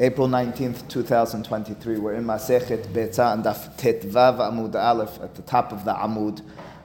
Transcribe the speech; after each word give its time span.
April 0.00 0.28
19th, 0.28 0.86
2023. 0.86 1.98
We're 1.98 2.14
in 2.14 2.24
Masechet 2.24 2.86
Beitza 2.92 3.32
and 3.32 3.42
Daf 3.42 3.76
Tetvav 3.76 4.38
Amud 4.38 4.76
Aleph 4.76 5.18
at 5.20 5.34
the 5.34 5.42
top 5.42 5.72
of 5.72 5.84
the 5.84 5.92
Amud. 5.92 6.40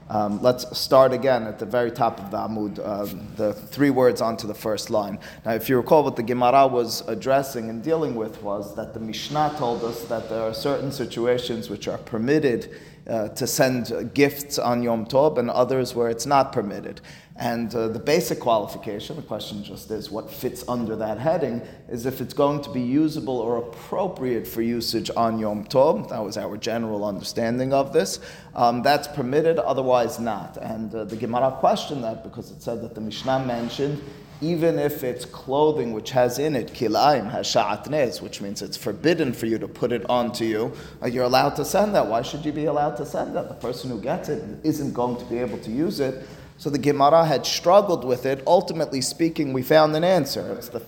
Um, 0.10 0.42
let's 0.42 0.76
start 0.76 1.14
again 1.14 1.44
at 1.44 1.60
the 1.60 1.66
very 1.68 1.92
top 1.92 2.20
of 2.20 2.32
the 2.32 2.38
Amud, 2.38 2.80
um, 2.84 3.28
the 3.36 3.54
three 3.54 3.92
words 3.92 4.20
onto 4.20 4.48
the 4.48 4.56
first 4.56 4.90
line. 4.90 5.20
Now, 5.46 5.52
if 5.52 5.70
you 5.70 5.78
recall, 5.78 6.04
what 6.04 6.16
the 6.16 6.24
Gemara 6.24 6.66
was 6.66 7.08
addressing 7.08 7.70
and 7.70 7.84
dealing 7.84 8.16
with 8.16 8.42
was 8.42 8.76
that 8.78 8.96
the 8.96 9.00
Mishnah 9.00 9.58
told 9.58 9.84
us 9.84 10.06
that 10.06 10.28
there 10.28 10.42
are 10.42 10.54
certain 10.54 10.92
situations 10.92 11.70
which 11.70 11.88
are 11.88 12.00
permitted 12.00 12.74
uh, 13.08 13.30
to 13.30 13.46
send 13.46 14.14
gifts 14.14 14.58
on 14.58 14.84
Yom 14.84 15.06
Tov 15.06 15.38
and 15.38 15.50
others 15.50 15.94
where 15.94 16.10
it's 16.10 16.26
not 16.26 16.52
permitted. 16.52 17.02
And 17.36 17.74
uh, 17.74 17.88
the 17.88 18.00
basic 18.00 18.40
qualification, 18.40 19.16
the 19.16 19.24
question 19.24 19.64
just 19.64 19.90
is 19.90 20.12
what 20.12 20.32
fits 20.32 20.64
under 20.68 20.96
that 20.98 21.20
heading, 21.20 21.62
is 21.90 22.06
if 22.06 22.22
it's 22.22 22.34
going 22.34 22.62
to 22.62 22.70
be 22.70 22.82
usable 22.82 23.40
or 23.40 23.58
appropriate 23.58 24.46
for 24.46 24.62
usage 24.62 25.10
on 25.18 25.40
Yom 25.40 25.66
Tov. 25.66 26.10
That 26.10 26.24
was 26.24 26.38
our 26.38 26.58
general 26.58 27.04
understanding 27.04 27.74
of 27.74 27.92
this. 27.92 28.20
Um, 28.56 28.84
that's 28.84 29.08
permitted, 29.08 29.58
otherwise 29.58 30.20
not. 30.20 30.58
And 30.58 30.94
uh, 30.94 31.06
the 31.06 31.16
Gemara 31.16 31.58
questioned 31.60 32.04
that 32.04 32.24
because 32.24 32.52
it 32.52 32.62
said 32.62 32.84
that 32.84 32.94
the 32.94 33.02
Mishnah 33.02 33.46
mentioned 33.46 34.02
even 34.44 34.78
if 34.78 35.06
it's 35.06 35.24
clothing 35.24 35.94
which 35.94 36.12
has 36.12 36.38
in 36.38 36.54
it 36.56 36.74
kilaim, 36.74 37.32
has 37.32 37.48
sha'atnez, 37.48 38.22
which 38.22 38.42
means 38.42 38.62
it's 38.62 38.76
forbidden 38.76 39.32
for 39.32 39.46
you 39.46 39.58
to 39.58 39.70
put 39.70 39.94
it 39.94 40.08
onto 40.10 40.44
you, 40.44 40.74
uh, 41.02 41.08
you're 41.08 41.24
allowed 41.24 41.56
to 41.56 41.64
send 41.64 41.96
that. 41.96 42.06
Why 42.08 42.22
should 42.22 42.44
you 42.44 42.52
be 42.52 42.66
allowed 42.66 42.98
to 42.98 43.06
send 43.06 43.36
that? 43.38 43.48
The 43.48 43.56
person 43.56 43.90
who 43.90 44.02
gets 44.02 44.28
it 44.28 44.44
isn't 44.64 44.94
going 44.94 45.16
to 45.18 45.26
be 45.26 45.38
able 45.38 45.60
to 45.60 45.72
use 45.72 46.02
it. 46.02 46.28
So 46.58 46.70
the 46.70 46.78
Gemara 46.78 47.26
had 47.26 47.46
struggled 47.46 48.04
with 48.04 48.26
it. 48.26 48.44
Ultimately 48.46 49.00
speaking, 49.00 49.54
we 49.54 49.64
found 49.64 49.96
an 49.96 50.04
answer. 50.04 50.54
It's 50.58 50.68
the 50.68 50.82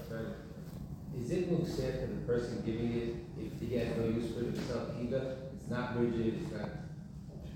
is 1.22 1.32
it 1.32 1.50
mukseh 1.52 2.02
for 2.02 2.08
the 2.08 2.22
person 2.28 2.62
giving 2.64 2.94
it 2.94 3.16
if 3.40 3.60
he 3.60 3.78
has 3.78 3.98
no 3.98 4.04
use 4.04 4.32
for 4.34 4.42
it 4.42 4.54
himself 4.54 4.90
either? 5.02 5.38
It's 5.56 5.70
not 5.72 5.98
rigid, 6.00 6.42
it's 6.44 6.52
not, 6.52 6.70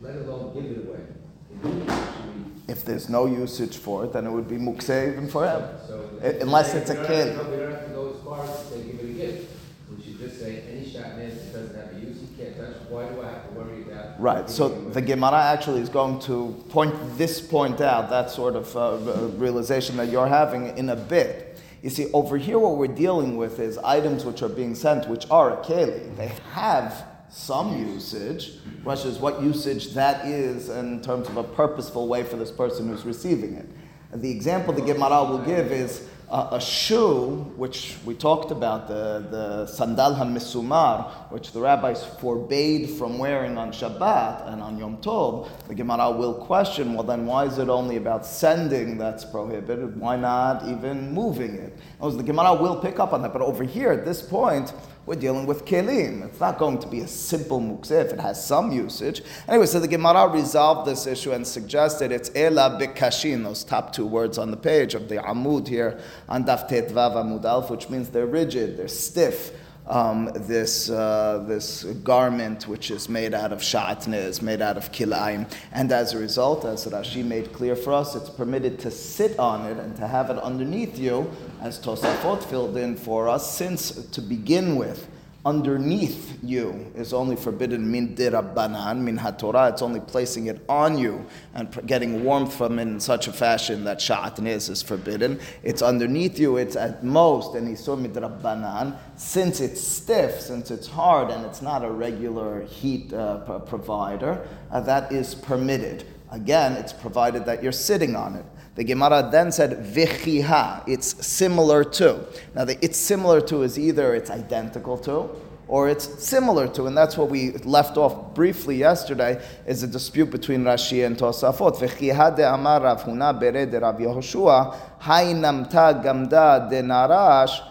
let 0.01 0.15
alone 0.15 0.53
give 0.55 0.71
it 0.71 0.87
away. 0.87 2.48
If 2.69 2.85
there's 2.85 3.09
no 3.09 3.25
usage 3.25 3.77
for 3.77 4.05
it, 4.05 4.13
then 4.13 4.25
it 4.25 4.31
would 4.31 4.47
be 4.47 4.57
mukseh 4.57 5.13
even 5.13 5.27
for 5.27 5.45
him. 5.45 5.63
So, 5.87 6.09
Unless 6.41 6.75
it's 6.75 6.89
a 6.89 7.05
kid. 7.07 7.37
We 7.49 7.57
don't 7.57 7.71
have 7.71 7.87
to 7.87 7.93
go 7.93 8.13
as 8.13 8.23
far 8.23 8.43
as 8.43 8.65
say 8.65 8.83
give 8.83 8.99
it 8.99 9.09
a 9.09 9.13
gift. 9.13 9.51
We 9.95 10.03
should 10.03 10.19
just 10.19 10.39
say 10.39 10.63
any 10.69 10.79
that 10.99 11.53
doesn't 11.53 11.75
have 11.75 11.95
a 11.95 11.99
use, 11.99 12.17
you 12.21 12.27
can't 12.37 12.57
touch. 12.57 12.89
Why 12.89 13.07
do 13.09 13.21
I 13.21 13.27
have 13.27 13.47
to 13.47 13.53
worry 13.53 13.83
about? 13.83 14.19
Right. 14.19 14.49
So 14.49 14.69
the 14.69 15.01
Gemara 15.01 15.41
actually 15.41 15.81
is 15.81 15.89
going 15.89 16.19
to 16.21 16.63
point 16.69 16.93
this 17.17 17.39
point 17.41 17.81
out, 17.81 18.09
that 18.09 18.29
sort 18.29 18.55
of 18.55 18.75
uh, 18.75 19.27
realization 19.37 19.97
that 19.97 20.09
you're 20.09 20.27
having 20.27 20.77
in 20.77 20.89
a 20.89 20.95
bit. 20.95 21.57
You 21.81 21.89
see, 21.89 22.11
over 22.11 22.37
here, 22.37 22.59
what 22.59 22.75
we're 22.77 22.87
dealing 22.87 23.37
with 23.37 23.59
is 23.59 23.77
items 23.77 24.25
which 24.25 24.41
are 24.41 24.49
being 24.49 24.75
sent, 24.75 25.07
which 25.07 25.25
are 25.31 25.59
a 25.59 25.63
keli. 25.63 26.15
They 26.17 26.31
have 26.51 27.05
some 27.29 27.77
usage. 27.93 28.53
The 28.63 28.81
question 28.83 29.11
is 29.11 29.19
what 29.19 29.41
usage 29.41 29.93
that 29.93 30.25
is 30.25 30.69
in 30.69 31.01
terms 31.01 31.27
of 31.29 31.37
a 31.37 31.43
purposeful 31.43 32.07
way 32.07 32.23
for 32.23 32.35
this 32.35 32.51
person 32.51 32.89
who's 32.89 33.05
receiving 33.05 33.53
it. 33.53 33.67
The 34.13 34.31
example 34.31 34.73
the 34.73 34.81
Gemara 34.81 35.23
will 35.23 35.45
give 35.45 35.71
is 35.71 36.07
uh, 36.29 36.49
a 36.51 36.61
shoe, 36.61 37.51
which 37.55 37.97
we 38.05 38.13
talked 38.13 38.51
about, 38.51 38.87
the, 38.87 39.25
the 39.31 39.65
sandal 39.65 40.13
ha-misumar, 40.13 41.31
which 41.31 41.51
the 41.51 41.59
rabbis 41.59 42.03
forbade 42.19 42.89
from 42.91 43.17
wearing 43.17 43.57
on 43.57 43.71
Shabbat 43.71 44.47
and 44.51 44.61
on 44.61 44.77
Yom 44.77 44.97
Tov, 44.97 45.49
the 45.67 45.73
Gemara 45.75 46.11
will 46.11 46.33
question, 46.33 46.93
well 46.93 47.03
then 47.03 47.25
why 47.25 47.45
is 47.45 47.57
it 47.57 47.69
only 47.69 47.97
about 47.97 48.25
sending 48.25 48.97
that's 48.97 49.25
prohibited? 49.25 49.99
Why 49.99 50.17
not 50.17 50.67
even 50.67 51.11
moving 51.11 51.55
it? 51.55 51.77
the 51.99 52.23
Gemara 52.23 52.53
will 52.53 52.79
pick 52.79 52.99
up 52.99 53.13
on 53.13 53.21
that, 53.23 53.33
but 53.33 53.41
over 53.41 53.63
here 53.63 53.91
at 53.91 54.05
this 54.05 54.21
point, 54.21 54.73
we're 55.09 55.15
dealing 55.15 55.47
with 55.47 55.65
kelim. 55.65 56.23
It's 56.23 56.39
not 56.39 56.59
going 56.59 56.77
to 56.77 56.87
be 56.87 56.99
a 56.99 57.07
simple 57.07 57.59
mukseh. 57.59 58.13
It 58.13 58.19
has 58.19 58.45
some 58.45 58.71
usage. 58.71 59.23
Anyway, 59.47 59.65
so 59.65 59.79
the 59.79 59.87
Gemara 59.87 60.27
resolved 60.27 60.87
this 60.87 61.07
issue 61.07 61.31
and 61.31 61.47
suggested 61.47 62.11
it's 62.11 62.29
ela 62.35 62.77
bekashin, 62.79 63.43
those 63.43 63.63
top 63.63 63.91
two 63.91 64.05
words 64.05 64.37
on 64.37 64.51
the 64.51 64.57
page 64.57 64.93
of 64.93 65.09
the 65.09 65.15
amud 65.15 65.67
here 65.67 65.99
on 66.27 66.43
daf 66.43 66.69
vav 66.69 67.15
amud 67.15 67.43
alf, 67.43 67.71
which 67.71 67.89
means 67.89 68.09
they're 68.09 68.27
rigid, 68.27 68.77
they're 68.77 68.87
stiff 68.87 69.51
um, 69.89 70.31
this, 70.35 70.89
uh, 70.89 71.43
this 71.47 71.83
garment 71.83 72.67
which 72.67 72.91
is 72.91 73.09
made 73.09 73.33
out 73.33 73.51
of 73.51 73.59
shatnez, 73.59 74.41
made 74.41 74.61
out 74.61 74.77
of 74.77 74.91
kilaim. 74.91 75.51
And 75.71 75.91
as 75.91 76.13
a 76.13 76.19
result, 76.19 76.65
as 76.65 76.85
Rashi 76.85 77.25
made 77.25 77.51
clear 77.51 77.75
for 77.75 77.93
us, 77.93 78.15
it's 78.15 78.29
permitted 78.29 78.79
to 78.79 78.91
sit 78.91 79.37
on 79.39 79.65
it 79.65 79.77
and 79.77 79.95
to 79.97 80.07
have 80.07 80.29
it 80.29 80.37
underneath 80.37 80.97
you, 80.97 81.29
as 81.61 81.79
Tosafot 81.79 82.43
filled 82.43 82.77
in 82.77 82.95
for 82.95 83.27
us, 83.27 83.55
since 83.55 83.91
to 83.91 84.21
begin 84.21 84.75
with, 84.75 85.07
underneath 85.45 86.37
you 86.43 86.91
is 86.95 87.13
only 87.13 87.35
forbidden 87.35 87.89
min 87.89 88.15
dirabbanan, 88.15 88.99
min 88.99 89.17
hatorah. 89.17 89.71
It's 89.71 89.81
only 89.81 90.01
placing 90.01 90.47
it 90.47 90.63
on 90.67 90.97
you 90.97 91.25
and 91.53 91.69
getting 91.87 92.23
warmth 92.23 92.53
from 92.53 92.77
it 92.77 92.83
in 92.83 92.99
such 92.99 93.27
a 93.27 93.31
fashion 93.31 93.85
that 93.85 93.99
sha'atniz 93.99 94.69
is 94.69 94.81
forbidden. 94.81 95.39
It's 95.63 95.81
underneath 95.81 96.37
you, 96.37 96.57
it's 96.57 96.75
at 96.75 97.03
most 97.03 97.55
an 97.55 97.73
isur 97.73 97.97
midrabbanan. 98.05 98.97
Since 99.15 99.61
it's 99.61 99.81
stiff, 99.81 100.41
since 100.41 100.71
it's 100.71 100.87
hard, 100.87 101.29
and 101.29 101.45
it's 101.45 101.61
not 101.61 101.85
a 101.85 101.89
regular 101.89 102.63
heat 102.63 103.13
uh, 103.13 103.59
provider, 103.59 104.45
uh, 104.71 104.81
that 104.81 105.11
is 105.11 105.35
permitted. 105.35 106.05
Again, 106.31 106.73
it's 106.73 106.93
provided 106.93 107.45
that 107.45 107.63
you're 107.63 107.71
sitting 107.71 108.15
on 108.15 108.35
it. 108.35 108.45
The 108.79 108.85
Gemara 108.85 109.27
then 109.29 109.51
said 109.51 109.71
vichiha. 109.93 110.87
It's 110.87 111.27
similar 111.27 111.83
to. 111.83 112.25
Now, 112.55 112.63
the 112.63 112.77
it's 112.81 112.97
similar 112.97 113.41
to 113.41 113.63
is 113.63 113.77
either 113.77 114.15
it's 114.15 114.29
identical 114.29 114.97
to 114.99 115.29
or 115.67 115.89
it's 115.89 116.23
similar 116.23 116.65
to, 116.69 116.87
and 116.87 116.95
that's 116.95 117.17
what 117.17 117.29
we 117.29 117.51
left 117.65 117.97
off 117.97 118.33
briefly 118.33 118.77
yesterday, 118.77 119.43
is 119.67 119.83
a 119.83 119.87
dispute 119.87 120.31
between 120.31 120.63
Rashi 120.63 121.05
and 121.05 121.17
Tosafot. 121.17 121.75
V'chiha 121.75 122.37
de 122.37 122.53
amar 122.53 122.81
Rav 122.81 123.03
Huna 123.03 123.37
bere 123.37 123.65
de 123.65 123.81
Rav 123.81 123.97
Yehoshua, 123.97 124.73
hainamta 125.01 126.01
gamda 126.01 126.69
de 126.69 126.81
narash. 126.81 127.61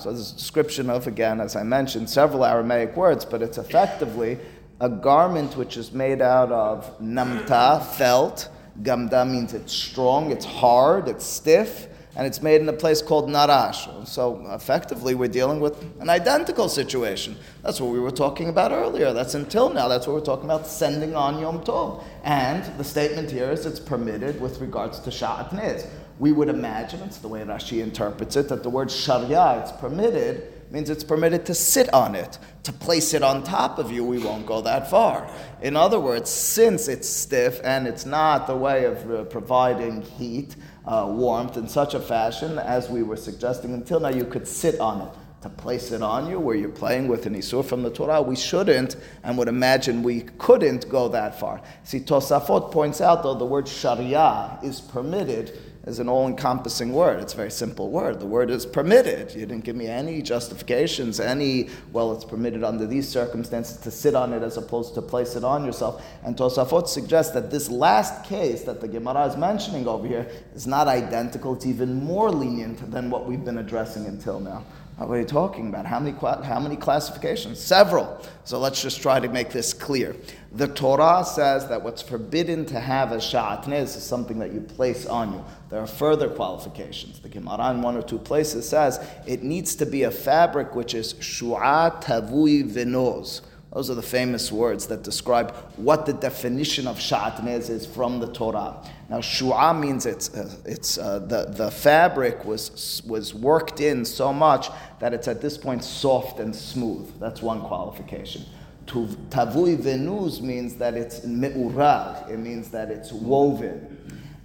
So 0.00 0.12
this 0.12 0.30
description 0.30 0.90
of, 0.90 1.08
again, 1.08 1.40
as 1.40 1.56
I 1.56 1.64
mentioned, 1.64 2.08
several 2.08 2.44
Aramaic 2.44 2.96
words, 2.96 3.24
but 3.24 3.42
it's 3.42 3.58
effectively 3.58 4.38
a 4.80 4.88
garment 4.88 5.56
which 5.56 5.76
is 5.76 5.90
made 5.90 6.22
out 6.22 6.52
of 6.52 6.96
namta, 7.00 7.84
felt, 7.84 8.48
Gamda 8.82 9.28
means 9.28 9.54
it's 9.54 9.72
strong, 9.72 10.30
it's 10.30 10.44
hard, 10.44 11.08
it's 11.08 11.24
stiff, 11.24 11.88
and 12.16 12.26
it's 12.26 12.42
made 12.42 12.60
in 12.60 12.68
a 12.68 12.72
place 12.72 13.00
called 13.00 13.28
Narash. 13.28 14.06
So 14.06 14.44
effectively, 14.50 15.14
we're 15.14 15.28
dealing 15.28 15.60
with 15.60 15.80
an 16.00 16.10
identical 16.10 16.68
situation. 16.68 17.36
That's 17.62 17.80
what 17.80 17.92
we 17.92 18.00
were 18.00 18.10
talking 18.10 18.48
about 18.48 18.72
earlier. 18.72 19.12
That's 19.12 19.34
until 19.34 19.70
now. 19.70 19.86
That's 19.86 20.06
what 20.06 20.14
we're 20.14 20.24
talking 20.24 20.46
about 20.46 20.66
sending 20.66 21.14
on 21.14 21.40
Yom 21.40 21.60
Tov. 21.64 22.02
And 22.24 22.64
the 22.76 22.84
statement 22.84 23.30
here 23.30 23.50
is 23.50 23.66
it's 23.66 23.78
permitted 23.78 24.40
with 24.40 24.60
regards 24.60 24.98
to 25.00 25.10
Sha'at 25.10 25.86
We 26.18 26.32
would 26.32 26.48
imagine, 26.48 27.02
it's 27.02 27.18
the 27.18 27.28
way 27.28 27.40
Rashi 27.42 27.80
interprets 27.80 28.34
it, 28.34 28.48
that 28.48 28.64
the 28.64 28.70
word 28.70 28.90
Sharia, 28.90 29.60
it's 29.60 29.72
permitted 29.72 30.57
means 30.72 30.90
it's 30.90 31.04
permitted 31.04 31.46
to 31.46 31.54
sit 31.54 31.92
on 31.94 32.14
it. 32.14 32.38
To 32.64 32.72
place 32.72 33.14
it 33.14 33.22
on 33.22 33.42
top 33.42 33.78
of 33.78 33.90
you, 33.90 34.04
we 34.04 34.18
won't 34.18 34.46
go 34.46 34.60
that 34.62 34.90
far. 34.90 35.30
In 35.62 35.76
other 35.76 35.98
words, 35.98 36.28
since 36.28 36.88
it's 36.88 37.08
stiff 37.08 37.60
and 37.64 37.86
it's 37.86 38.04
not 38.04 38.46
the 38.46 38.56
way 38.56 38.84
of 38.84 39.10
uh, 39.10 39.24
providing 39.24 40.02
heat, 40.02 40.56
uh, 40.86 41.06
warmth 41.08 41.56
in 41.56 41.68
such 41.68 41.94
a 41.94 42.00
fashion 42.00 42.58
as 42.58 42.88
we 42.88 43.02
were 43.02 43.16
suggesting 43.16 43.74
until 43.74 44.00
now, 44.00 44.08
you 44.08 44.24
could 44.24 44.46
sit 44.46 44.80
on 44.80 45.02
it. 45.02 45.12
To 45.42 45.48
place 45.48 45.92
it 45.92 46.02
on 46.02 46.28
you 46.28 46.40
where 46.40 46.56
you're 46.56 46.68
playing 46.68 47.06
with 47.06 47.24
an 47.26 47.36
Isur 47.36 47.64
from 47.64 47.84
the 47.84 47.90
Torah, 47.90 48.20
we 48.20 48.34
shouldn't 48.34 48.96
and 49.22 49.38
would 49.38 49.46
imagine 49.46 50.02
we 50.02 50.22
couldn't 50.36 50.88
go 50.88 51.06
that 51.10 51.38
far. 51.38 51.62
See, 51.84 52.00
Tosafot 52.00 52.72
points 52.72 53.00
out 53.00 53.22
though 53.22 53.34
the 53.34 53.44
word 53.44 53.68
Sharia 53.68 54.58
is 54.64 54.80
permitted 54.80 55.56
is 55.88 55.98
an 55.98 56.08
all-encompassing 56.08 56.92
word. 56.92 57.20
It's 57.20 57.32
a 57.32 57.36
very 57.36 57.50
simple 57.50 57.90
word. 57.90 58.20
The 58.20 58.26
word 58.26 58.50
is 58.50 58.66
permitted. 58.66 59.34
You 59.34 59.46
didn't 59.46 59.64
give 59.64 59.74
me 59.74 59.86
any 59.86 60.22
justifications, 60.22 61.18
any, 61.18 61.70
well, 61.92 62.12
it's 62.12 62.24
permitted 62.24 62.62
under 62.62 62.86
these 62.86 63.08
circumstances 63.08 63.78
to 63.78 63.90
sit 63.90 64.14
on 64.14 64.32
it 64.32 64.42
as 64.42 64.56
opposed 64.56 64.94
to 64.94 65.02
place 65.02 65.34
it 65.34 65.44
on 65.44 65.64
yourself. 65.64 66.04
And 66.22 66.36
Tosafot 66.36 66.86
suggests 66.88 67.32
that 67.32 67.50
this 67.50 67.70
last 67.70 68.24
case 68.24 68.62
that 68.62 68.80
the 68.80 68.88
Gemara 68.88 69.26
is 69.26 69.36
mentioning 69.36 69.88
over 69.88 70.06
here 70.06 70.30
is 70.54 70.66
not 70.66 70.86
identical. 70.86 71.54
It's 71.54 71.66
even 71.66 72.04
more 72.04 72.30
lenient 72.30 72.90
than 72.90 73.10
what 73.10 73.26
we've 73.26 73.44
been 73.44 73.58
addressing 73.58 74.06
until 74.06 74.38
now. 74.38 74.64
What 74.98 75.14
are 75.14 75.20
you 75.20 75.26
talking 75.26 75.68
about? 75.68 75.86
How 75.86 76.00
many, 76.00 76.16
how 76.18 76.58
many 76.58 76.74
classifications? 76.74 77.60
Several. 77.60 78.20
So 78.42 78.58
let's 78.58 78.82
just 78.82 79.00
try 79.00 79.20
to 79.20 79.28
make 79.28 79.50
this 79.50 79.72
clear. 79.72 80.16
The 80.50 80.66
Torah 80.66 81.24
says 81.24 81.68
that 81.68 81.82
what's 81.82 82.02
forbidden 82.02 82.66
to 82.66 82.80
have 82.80 83.12
as 83.12 83.22
sha'atnez 83.22 83.96
is 83.96 84.02
something 84.02 84.40
that 84.40 84.52
you 84.52 84.60
place 84.60 85.06
on 85.06 85.34
you. 85.34 85.44
There 85.70 85.80
are 85.80 85.86
further 85.86 86.28
qualifications. 86.28 87.20
The 87.20 87.28
Gemara 87.28 87.70
in 87.70 87.80
one 87.80 87.96
or 87.96 88.02
two 88.02 88.18
places 88.18 88.68
says 88.68 88.98
it 89.24 89.44
needs 89.44 89.76
to 89.76 89.86
be 89.86 90.02
a 90.02 90.10
fabric 90.10 90.74
which 90.74 90.94
is 90.94 91.14
shu'a 91.14 92.02
tavui 92.02 92.68
venoz. 92.68 93.42
Those 93.78 93.90
are 93.90 93.94
the 93.94 94.02
famous 94.02 94.50
words 94.50 94.88
that 94.88 95.04
describe 95.04 95.54
what 95.76 96.04
the 96.04 96.12
definition 96.12 96.88
of 96.88 96.98
shatnez 96.98 97.70
is 97.70 97.86
from 97.86 98.18
the 98.18 98.26
Torah. 98.26 98.84
Now, 99.08 99.18
shu'ah 99.18 99.78
means 99.78 100.04
it's, 100.04 100.34
uh, 100.34 100.52
it's 100.64 100.98
uh, 100.98 101.20
the, 101.20 101.44
the 101.44 101.70
fabric 101.70 102.44
was, 102.44 103.00
was 103.06 103.32
worked 103.32 103.80
in 103.80 104.04
so 104.04 104.32
much 104.32 104.68
that 104.98 105.14
it's 105.14 105.28
at 105.28 105.40
this 105.40 105.56
point 105.56 105.84
soft 105.84 106.40
and 106.40 106.56
smooth. 106.56 107.20
That's 107.20 107.40
one 107.40 107.60
qualification. 107.60 108.46
Tavui 108.86 109.76
venuz 109.76 110.40
means 110.40 110.74
that 110.74 110.94
it's 110.94 111.24
me'urag, 111.24 112.30
it 112.30 112.38
means 112.38 112.70
that 112.70 112.90
it's 112.90 113.12
woven. 113.12 113.96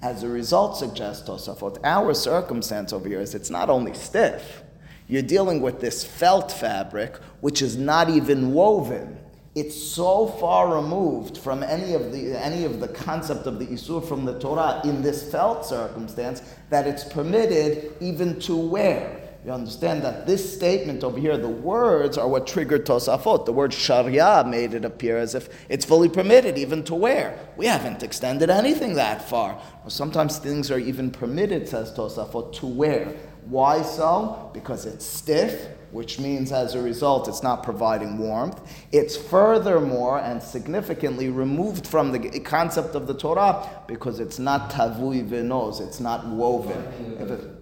As 0.03 0.21
a 0.21 0.27
result, 0.27 0.77
suggests 0.77 1.27
Tosafot, 1.27 1.79
our 1.83 2.13
circumstance 2.13 2.93
over 2.93 3.09
here 3.09 3.21
is 3.21 3.33
it's 3.33 3.49
not 3.49 3.71
only 3.71 3.95
stiff, 3.95 4.61
you're 5.07 5.23
dealing 5.23 5.59
with 5.59 5.81
this 5.81 6.03
felt 6.03 6.51
fabric, 6.51 7.17
which 7.41 7.63
is 7.63 7.75
not 7.75 8.11
even 8.11 8.53
woven. 8.53 9.17
It's 9.55 9.79
so 9.79 10.25
far 10.25 10.75
removed 10.75 11.37
from 11.37 11.61
any 11.61 11.93
of 11.93 12.11
the 12.11 12.35
any 12.43 12.65
of 12.65 12.79
the 12.79 12.87
concept 12.87 13.45
of 13.45 13.59
the 13.59 13.67
isur 13.67 14.03
from 14.03 14.25
the 14.25 14.39
Torah 14.39 14.81
in 14.83 15.03
this 15.03 15.31
felt 15.31 15.63
circumstance 15.63 16.41
that 16.71 16.87
it's 16.87 17.03
permitted 17.03 17.93
even 17.99 18.39
to 18.41 18.55
wear. 18.55 19.19
You 19.45 19.51
understand 19.51 20.03
that 20.03 20.25
this 20.25 20.55
statement 20.55 21.03
over 21.03 21.19
here, 21.19 21.37
the 21.37 21.49
words 21.49 22.17
are 22.17 22.29
what 22.29 22.47
triggered 22.47 22.85
Tosafot. 22.85 23.45
The 23.45 23.51
word 23.51 23.73
Sharia 23.73 24.45
made 24.47 24.73
it 24.73 24.85
appear 24.85 25.17
as 25.17 25.35
if 25.35 25.49
it's 25.67 25.83
fully 25.83 26.07
permitted 26.07 26.57
even 26.57 26.81
to 26.85 26.95
wear. 26.95 27.37
We 27.57 27.65
haven't 27.65 28.03
extended 28.03 28.49
anything 28.49 28.93
that 28.95 29.27
far. 29.27 29.61
sometimes 29.89 30.37
things 30.37 30.71
are 30.71 30.79
even 30.79 31.11
permitted, 31.11 31.67
says 31.67 31.91
Tosafot, 31.91 32.53
to 32.53 32.65
wear. 32.65 33.13
Why 33.45 33.81
so? 33.81 34.49
Because 34.53 34.85
it's 34.85 35.05
stiff, 35.05 35.67
which 35.91 36.19
means 36.19 36.51
as 36.51 36.75
a 36.75 36.81
result 36.81 37.27
it's 37.27 37.43
not 37.43 37.63
providing 37.63 38.17
warmth. 38.17 38.61
It's 38.91 39.15
furthermore 39.15 40.19
and 40.19 40.41
significantly 40.41 41.29
removed 41.29 41.85
from 41.85 42.11
the 42.11 42.39
concept 42.39 42.95
of 42.95 43.07
the 43.07 43.13
Torah 43.13 43.67
because 43.87 44.19
it's 44.19 44.39
not 44.39 44.71
tavui 44.71 45.27
venos, 45.27 45.81
it's 45.81 45.99
not 45.99 46.25
woven 46.27 47.59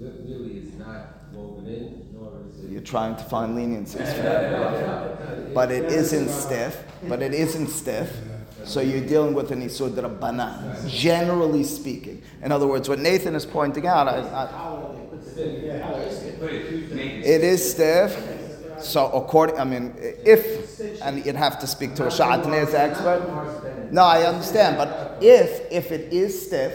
really 0.00 0.58
is 0.58 0.74
not 0.74 1.32
woven 1.32 1.66
in, 1.66 2.08
nor 2.12 2.32
is 2.48 2.64
it. 2.64 2.70
You're 2.70 2.82
trying 2.82 3.16
to 3.16 3.24
find 3.24 3.56
leniencies 3.56 4.04
But 5.54 5.70
it 5.70 5.84
isn't 5.84 6.28
stiff. 6.28 6.82
But 7.08 7.22
it 7.22 7.34
isn't 7.34 7.68
stiff. 7.68 8.10
So 8.64 8.80
you're 8.80 9.06
dealing 9.06 9.34
with 9.34 9.50
an 9.50 9.62
isur 9.62 9.90
rabbanan, 9.90 10.88
generally 10.88 11.64
speaking. 11.64 12.22
In 12.42 12.52
other 12.52 12.66
words, 12.66 12.88
what 12.88 12.98
Nathan 12.98 13.34
is 13.34 13.44
pointing 13.46 13.86
out, 13.86 14.08
I, 14.08 14.20
I, 14.20 14.48
it 17.24 17.44
is 17.44 17.72
stiff. 17.72 18.16
So 18.80 19.10
according, 19.12 19.58
I 19.58 19.64
mean, 19.64 19.94
if 19.98 20.64
and 21.02 21.24
you'd 21.24 21.36
have 21.36 21.58
to 21.60 21.66
speak 21.66 21.94
to 21.96 22.04
a 22.04 22.08
shatnez 22.08 22.74
expert. 22.74 23.90
No, 23.90 24.02
I 24.02 24.24
understand, 24.24 24.76
but 24.76 25.18
if 25.22 25.70
if 25.70 25.92
it 25.92 26.12
is 26.12 26.46
stiff, 26.46 26.74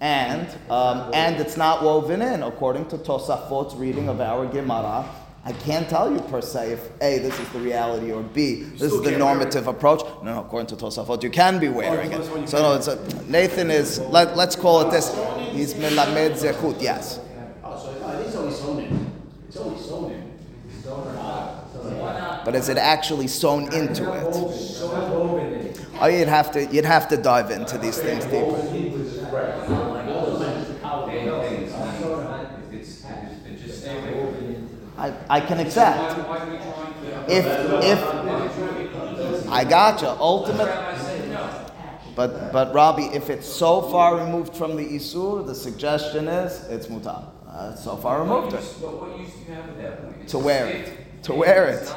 and 0.00 0.46
um, 0.70 1.10
and 1.14 1.36
it's 1.36 1.56
not 1.56 1.82
woven 1.82 2.22
in 2.22 2.42
according 2.42 2.88
to 2.88 2.98
Tosafot's 2.98 3.74
reading 3.74 4.08
of 4.08 4.20
our 4.20 4.46
Gemara. 4.46 5.04
I 5.48 5.52
can't 5.52 5.88
tell 5.88 6.12
you 6.12 6.20
per 6.20 6.42
se 6.42 6.72
if 6.72 6.90
A, 7.00 7.20
this 7.20 7.40
is 7.40 7.48
the 7.48 7.58
reality, 7.58 8.12
or 8.12 8.22
B, 8.22 8.64
this 8.64 8.92
is 8.92 9.00
the 9.00 9.12
normative 9.12 9.66
approach. 9.66 10.02
No, 10.22 10.34
no, 10.34 10.40
according 10.40 10.66
to 10.66 10.76
Tosafot, 10.76 11.22
you 11.22 11.30
can 11.30 11.58
be 11.58 11.68
wearing 11.68 12.12
it. 12.12 12.22
So 12.46 12.60
no, 12.60 12.74
it's 12.74 12.86
a, 12.86 12.98
Nathan 13.30 13.70
is, 13.70 13.98
let, 13.98 14.36
let's 14.36 14.54
call 14.54 14.82
it 14.82 14.90
this, 14.90 15.08
he's 15.50 15.72
melamed 15.72 16.32
zechut, 16.32 16.82
yes. 16.82 17.20
Oh, 17.64 17.78
so 17.78 17.90
it's 18.20 18.36
only 18.36 18.52
sewn 18.52 18.78
in. 18.80 19.10
It's 19.48 19.56
only 19.56 19.80
sewn 19.80 20.10
in. 20.10 20.22
But 22.44 22.54
is 22.54 22.68
it 22.68 22.76
actually 22.76 23.26
sewn 23.26 23.72
into 23.72 24.04
it? 24.12 24.36
Oh, 25.98 26.08
you'd 26.08 26.28
have 26.28 26.52
to, 26.52 26.66
you'd 26.66 26.84
have 26.84 27.08
to 27.08 27.16
dive 27.16 27.50
into 27.50 27.78
these 27.78 27.96
things 27.96 28.26
deeper. 28.26 29.87
I, 34.98 35.14
I 35.30 35.40
can 35.40 35.60
accept. 35.60 36.18
If 37.28 37.46
if 37.84 39.48
I 39.48 39.64
gotcha, 39.64 40.10
ultimate. 40.18 40.68
But 42.16 42.52
but 42.52 42.74
Robbie, 42.74 43.04
if 43.14 43.30
it's 43.30 43.46
so 43.46 43.82
far 43.82 44.16
removed 44.16 44.56
from 44.56 44.76
the 44.76 44.84
isur, 44.84 45.46
the 45.46 45.54
suggestion 45.54 46.26
is 46.26 46.64
it's 46.68 46.88
mutar. 46.88 47.26
Uh, 47.48 47.74
so 47.76 47.96
far 47.96 48.20
removed 48.22 48.54
it. 48.54 48.64
To 50.28 50.38
wear 50.38 50.66
it. 50.66 51.22
To 51.22 51.34
wear 51.34 51.68
it. 51.68 51.94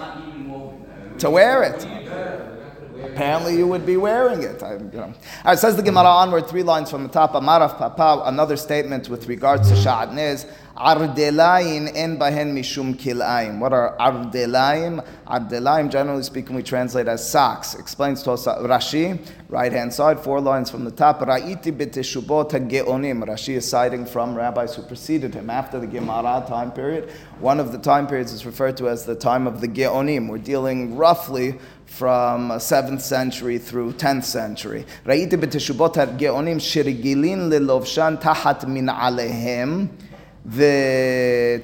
To 1.19 1.29
wear 1.29 1.63
it. 1.63 2.60
Apparently, 3.03 3.57
you 3.57 3.67
would 3.67 3.85
be 3.85 3.97
wearing 3.97 4.43
it. 4.43 4.61
I, 4.63 4.73
you 4.73 4.89
know. 4.93 5.03
All 5.03 5.13
right, 5.45 5.59
says 5.59 5.75
the 5.75 5.83
Gemara 5.83 6.05
onward, 6.05 6.47
three 6.47 6.63
lines 6.63 6.89
from 6.89 7.03
the 7.03 7.09
top. 7.09 7.33
Amaraf 7.33 7.77
Papa, 7.77 8.23
another 8.25 8.57
statement 8.57 9.09
with 9.09 9.27
regards 9.27 9.69
to 9.69 9.75
Sha'atnez. 9.75 10.47
Ardelaim 10.77 11.91
en 11.93 12.17
bahen 12.17 12.53
mishum 12.53 12.95
kilaim. 12.95 13.59
What 13.59 13.73
are 13.73 13.95
ardelaim? 13.99 15.05
Ardelaim, 15.27 15.91
generally 15.91 16.23
speaking, 16.23 16.55
we 16.55 16.63
translate 16.63 17.07
as 17.07 17.29
socks. 17.29 17.75
Explains 17.75 18.23
to 18.23 18.31
us 18.31 18.47
uh, 18.47 18.57
Rashi, 18.59 19.23
right 19.49 19.71
hand 19.71 19.93
side, 19.93 20.19
four 20.19 20.39
lines 20.39 20.71
from 20.71 20.85
the 20.85 20.91
top. 20.91 21.19
Ra'iti 21.19 21.71
b'teshubot 21.71 22.49
geonim. 22.69 23.23
Rashi 23.23 23.55
is 23.55 23.69
citing 23.69 24.05
from 24.05 24.33
rabbis 24.33 24.75
who 24.75 24.83
preceded 24.83 25.33
him 25.33 25.49
after 25.49 25.79
the 25.79 25.87
Gemara 25.87 26.45
time 26.47 26.71
period. 26.71 27.11
One 27.39 27.59
of 27.59 27.71
the 27.71 27.77
time 27.77 28.07
periods 28.07 28.31
is 28.31 28.45
referred 28.45 28.77
to 28.77 28.87
as 28.87 29.05
the 29.05 29.15
time 29.15 29.47
of 29.47 29.61
the 29.61 29.67
geonim. 29.67 30.29
We're 30.29 30.37
dealing 30.37 30.95
roughly 30.95 31.59
from 31.99 32.51
7th 32.57 33.01
century 33.01 33.57
through 33.57 33.91
10th 33.99 34.23
century. 34.23 34.83
ראיתי 35.05 35.37
בתשובות 35.37 35.97
הגאונים 35.97 36.59
שרגילים 36.59 37.39
ללובשן 37.49 38.15
תחת 38.19 38.65
מנעליהם 38.67 39.87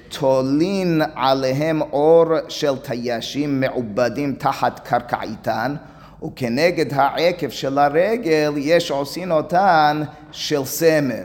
ותולין 0.08 1.02
עליהם 1.16 1.82
אור 1.82 2.26
של 2.50 2.78
טיישים 2.78 3.60
מעובדים 3.60 4.36
תחת 4.36 4.88
קרקעיתן 4.88 5.76
וכנגד 6.24 6.94
העקב 6.94 7.50
של 7.50 7.78
הרגל 7.78 8.54
יש 8.58 8.92
עושים 8.92 9.32
אותן 9.32 10.04
של 10.32 10.66
סמר. 10.66 11.24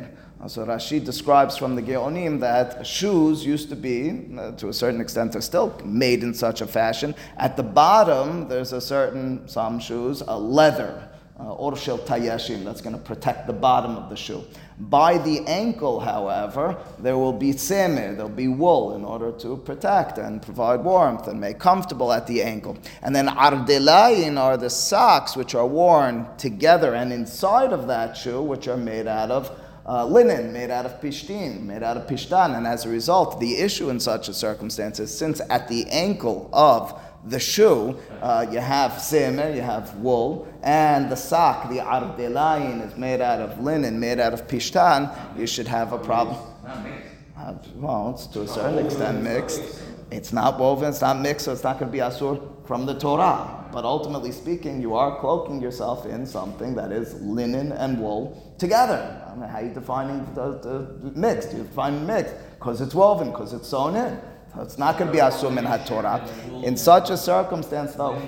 So 0.48 0.66
Rashi 0.66 1.02
describes 1.02 1.56
from 1.56 1.76
the 1.76 1.82
Geonim 1.82 2.40
that 2.40 2.84
shoes 2.84 3.46
used 3.46 3.68
to 3.68 3.76
be, 3.76 4.26
uh, 4.36 4.50
to 4.52 4.70
a 4.70 4.72
certain 4.72 5.00
extent, 5.00 5.30
they're 5.30 5.40
still 5.40 5.80
made 5.84 6.24
in 6.24 6.34
such 6.34 6.60
a 6.60 6.66
fashion. 6.66 7.14
At 7.36 7.56
the 7.56 7.62
bottom, 7.62 8.48
there's 8.48 8.72
a 8.72 8.80
certain, 8.80 9.46
some 9.46 9.78
shoes, 9.78 10.20
a 10.26 10.36
leather, 10.36 11.08
uh, 11.38 11.54
or 11.54 11.76
shel 11.76 11.98
tayashim, 11.98 12.64
that's 12.64 12.80
going 12.80 12.96
to 12.96 13.00
protect 13.00 13.46
the 13.46 13.52
bottom 13.52 13.96
of 13.96 14.10
the 14.10 14.16
shoe. 14.16 14.42
By 14.80 15.18
the 15.18 15.46
ankle, 15.46 16.00
however, 16.00 16.76
there 16.98 17.16
will 17.16 17.32
be 17.32 17.52
semir, 17.52 18.16
there'll 18.16 18.28
be 18.28 18.48
wool 18.48 18.96
in 18.96 19.04
order 19.04 19.30
to 19.30 19.56
protect 19.58 20.18
and 20.18 20.42
provide 20.42 20.82
warmth 20.82 21.28
and 21.28 21.40
make 21.40 21.60
comfortable 21.60 22.12
at 22.12 22.26
the 22.26 22.42
ankle. 22.42 22.76
And 23.02 23.14
then 23.14 23.28
ardelayin 23.28 24.40
are 24.40 24.56
the 24.56 24.70
socks 24.70 25.36
which 25.36 25.54
are 25.54 25.66
worn 25.68 26.26
together 26.36 26.94
and 26.94 27.12
inside 27.12 27.72
of 27.72 27.86
that 27.86 28.16
shoe, 28.16 28.42
which 28.42 28.66
are 28.66 28.76
made 28.76 29.06
out 29.06 29.30
of 29.30 29.56
uh, 29.86 30.06
linen 30.06 30.52
made 30.52 30.70
out 30.70 30.86
of 30.86 31.00
pishtin, 31.00 31.66
made 31.66 31.82
out 31.82 31.96
of 31.96 32.06
pishtan, 32.06 32.56
and 32.56 32.66
as 32.66 32.84
a 32.84 32.88
result, 32.88 33.40
the 33.40 33.56
issue 33.56 33.90
in 33.90 33.98
such 33.98 34.28
a 34.28 34.34
circumstance 34.34 35.00
is 35.00 35.16
since 35.16 35.40
at 35.50 35.68
the 35.68 35.88
ankle 35.90 36.48
of 36.52 37.00
the 37.24 37.38
shoe, 37.38 37.96
uh, 38.20 38.46
you 38.50 38.58
have 38.58 38.92
semer, 38.92 39.54
you 39.54 39.60
have 39.60 39.94
wool, 39.96 40.46
and 40.62 41.10
the 41.10 41.16
sock, 41.16 41.68
the 41.70 41.78
ardelain, 41.78 42.80
is 42.80 42.96
made 42.96 43.20
out 43.20 43.40
of 43.40 43.62
linen, 43.62 43.98
made 43.98 44.18
out 44.18 44.32
of 44.32 44.46
pishtan, 44.48 45.10
you 45.38 45.46
should 45.46 45.68
have 45.68 45.92
a 45.92 45.98
problem. 45.98 46.36
Uh, 47.36 47.54
well, 47.76 48.10
it's 48.14 48.26
to 48.26 48.42
a 48.42 48.48
certain 48.48 48.84
extent 48.84 49.22
mixed. 49.22 49.62
It's 50.10 50.32
not 50.32 50.58
woven, 50.58 50.90
it's 50.90 51.00
not 51.00 51.18
mixed, 51.20 51.46
so 51.46 51.52
it's 51.52 51.64
not 51.64 51.78
going 51.78 51.90
to 51.90 51.92
be 51.92 51.98
asur 51.98 52.51
from 52.64 52.86
the 52.86 52.94
Torah. 52.98 53.68
But 53.72 53.84
ultimately 53.84 54.32
speaking, 54.32 54.80
you 54.80 54.94
are 54.94 55.18
cloaking 55.18 55.60
yourself 55.60 56.06
in 56.06 56.26
something 56.26 56.74
that 56.74 56.92
is 56.92 57.14
linen 57.20 57.72
and 57.72 57.98
wool 57.98 58.54
together. 58.58 59.26
I 59.26 59.34
mean, 59.34 59.48
how 59.48 59.58
are 59.58 59.64
you 59.64 59.72
defining 59.72 60.26
the, 60.34 60.58
the 60.58 61.12
mixed? 61.18 61.52
You 61.52 61.62
define 61.62 62.06
mixed 62.06 62.34
because 62.58 62.80
it's 62.80 62.94
woven, 62.94 63.30
because 63.30 63.52
it's 63.52 63.68
sewn 63.68 63.96
in. 63.96 64.20
So 64.54 64.60
it's 64.60 64.76
not 64.76 64.98
going 64.98 65.08
to 65.08 65.12
be 65.12 65.20
asur 65.20 65.52
min 65.52 65.64
Torah. 65.86 66.28
In 66.64 66.76
such 66.76 67.10
a 67.10 67.16
circumstance, 67.16 67.94
though. 67.94 68.20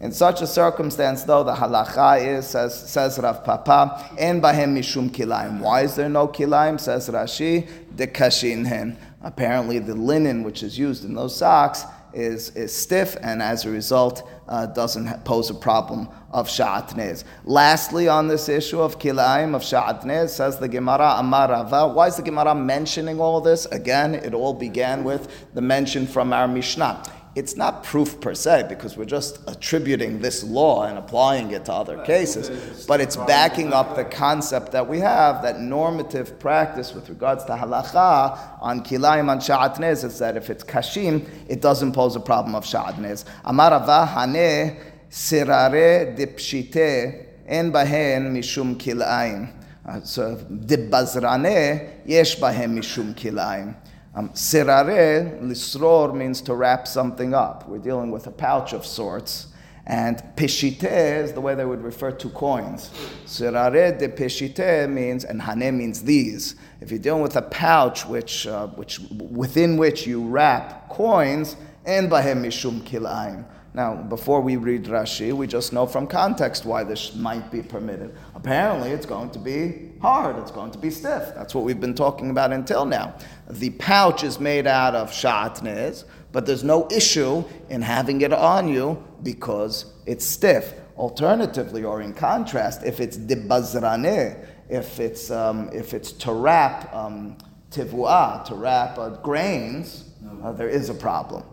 In 0.00 0.12
such 0.12 0.42
a 0.42 0.46
circumstance, 0.46 1.24
though, 1.24 1.42
the 1.42 1.54
halacha 1.54 2.24
is, 2.24 2.46
says, 2.46 2.88
says 2.88 3.18
Rav 3.18 3.44
Papa, 3.44 4.12
en 4.16 4.40
bahem 4.40 4.76
mishum 4.76 5.10
kilaim. 5.10 5.60
Why 5.60 5.82
is 5.82 5.96
there 5.96 6.08
no 6.08 6.28
kilaim? 6.28 6.78
Says 6.78 7.08
Rashi, 7.08 7.68
de 7.94 8.06
kashin 8.06 8.66
hen. 8.66 8.96
Apparently, 9.22 9.80
the 9.80 9.96
linen 9.96 10.44
which 10.44 10.62
is 10.62 10.78
used 10.78 11.04
in 11.04 11.14
those 11.14 11.36
socks 11.36 11.84
is, 12.12 12.50
is 12.50 12.74
stiff 12.74 13.16
and 13.22 13.42
as 13.42 13.64
a 13.64 13.70
result 13.70 14.28
uh, 14.48 14.66
doesn't 14.66 15.24
pose 15.24 15.50
a 15.50 15.54
problem 15.54 16.08
of 16.32 16.48
sha'atnez. 16.48 17.24
Lastly, 17.44 18.08
on 18.08 18.28
this 18.28 18.48
issue 18.48 18.80
of 18.80 18.98
kilaim, 18.98 19.54
of 19.54 19.62
sha'atnez, 19.62 20.30
says 20.30 20.58
the 20.58 20.68
Gemara 20.68 21.16
Amarava. 21.20 21.92
Why 21.92 22.06
is 22.06 22.16
the 22.16 22.22
Gemara 22.22 22.54
mentioning 22.54 23.20
all 23.20 23.40
this? 23.40 23.66
Again, 23.66 24.14
it 24.14 24.34
all 24.34 24.54
began 24.54 25.04
with 25.04 25.28
the 25.54 25.60
mention 25.60 26.06
from 26.06 26.32
our 26.32 26.48
Mishnah. 26.48 27.02
It's 27.38 27.54
not 27.54 27.84
proof 27.84 28.20
per 28.20 28.34
se 28.34 28.66
because 28.68 28.96
we're 28.96 29.04
just 29.04 29.38
attributing 29.46 30.20
this 30.20 30.42
law 30.42 30.82
and 30.82 30.98
applying 30.98 31.52
it 31.52 31.64
to 31.66 31.72
other 31.72 32.02
cases, 32.02 32.84
but 32.86 33.00
it's 33.00 33.16
backing 33.16 33.72
up 33.72 33.94
the 33.94 34.04
concept 34.04 34.72
that 34.72 34.88
we 34.88 34.98
have 34.98 35.40
that 35.42 35.60
normative 35.60 36.36
practice 36.40 36.92
with 36.92 37.08
regards 37.08 37.44
to 37.44 37.52
halacha 37.52 38.60
on 38.60 38.80
kilayim 38.82 39.28
on 39.28 39.38
sha'atnez 39.38 40.02
is 40.02 40.18
that 40.18 40.36
if 40.36 40.50
it's 40.50 40.64
kashim, 40.64 41.28
it 41.48 41.62
doesn't 41.62 41.92
pose 41.92 42.16
a 42.16 42.20
problem 42.20 42.56
of 42.56 42.64
sha'atnez. 42.64 43.24
Amar 43.44 43.70
Rava 43.70 44.04
hane 44.04 44.76
sirare 45.08 46.18
dipshite 46.18 47.24
en 47.46 47.70
bahen 47.70 48.32
mishum 48.32 48.74
kilayim. 48.74 49.54
Uh, 49.86 50.02
so 50.02 50.34
dibazrane 50.34 51.88
yesh 52.04 52.36
bahem 52.36 52.76
mishum 52.78 53.14
kilayim. 53.14 53.76
Um, 54.18 54.30
sirare, 54.30 55.40
lisror 55.40 56.12
means 56.12 56.40
to 56.40 56.54
wrap 56.56 56.88
something 56.88 57.34
up. 57.34 57.68
We're 57.68 57.78
dealing 57.78 58.10
with 58.10 58.26
a 58.26 58.32
pouch 58.32 58.72
of 58.72 58.84
sorts. 58.84 59.46
And 59.86 60.20
peshite 60.34 60.82
is 61.22 61.32
the 61.34 61.40
way 61.40 61.54
they 61.54 61.64
would 61.64 61.84
refer 61.84 62.10
to 62.10 62.28
coins. 62.30 62.90
Serare 63.24 63.96
de 63.96 64.08
peshite 64.08 64.90
means, 64.90 65.24
and 65.24 65.40
hane 65.40 65.78
means 65.78 66.02
these. 66.02 66.56
If 66.80 66.90
you're 66.90 66.98
dealing 66.98 67.22
with 67.22 67.36
a 67.36 67.42
pouch 67.42 68.06
which, 68.06 68.48
uh, 68.48 68.66
which, 68.66 68.98
within 69.30 69.76
which 69.76 70.04
you 70.04 70.26
wrap 70.26 70.88
coins, 70.88 71.54
and 71.86 72.10
bahem 72.10 72.42
mishum 72.42 72.80
kilaim. 72.80 73.44
Now, 73.72 73.94
before 73.94 74.40
we 74.40 74.56
read 74.56 74.86
Rashi, 74.86 75.32
we 75.32 75.46
just 75.46 75.72
know 75.72 75.86
from 75.86 76.08
context 76.08 76.64
why 76.64 76.82
this 76.82 77.14
might 77.14 77.50
be 77.52 77.62
permitted. 77.62 78.12
Apparently, 78.34 78.90
it's 78.90 79.06
going 79.06 79.30
to 79.30 79.38
be 79.38 79.92
hard, 80.00 80.36
it's 80.36 80.50
going 80.50 80.72
to 80.72 80.78
be 80.78 80.90
stiff. 80.90 81.32
That's 81.36 81.54
what 81.54 81.64
we've 81.64 81.80
been 81.80 81.94
talking 81.94 82.30
about 82.30 82.52
until 82.52 82.84
now. 82.84 83.14
The 83.50 83.70
pouch 83.70 84.24
is 84.24 84.38
made 84.38 84.66
out 84.66 84.94
of 84.94 85.10
shatnez, 85.10 86.04
but 86.32 86.44
there's 86.44 86.64
no 86.64 86.86
issue 86.90 87.44
in 87.70 87.80
having 87.80 88.20
it 88.20 88.32
on 88.32 88.68
you 88.68 89.02
because 89.22 89.86
it's 90.06 90.24
stiff. 90.24 90.74
Alternatively, 90.96 91.84
or 91.84 92.02
in 92.02 92.12
contrast, 92.12 92.82
if 92.84 92.98
it's 92.98 93.16
dibazrane, 93.16 94.44
if 94.68 94.98
it's, 94.98 95.30
um, 95.30 95.70
if 95.72 95.94
it's 95.94 96.10
to 96.12 96.32
wrap 96.32 96.92
um, 96.92 97.38
tivua, 97.70 98.44
to 98.44 98.54
wrap 98.54 98.98
uh, 98.98 99.10
grains, 99.10 100.10
uh, 100.42 100.52
there 100.52 100.68
is 100.68 100.90
a 100.90 100.94
problem. 100.94 101.44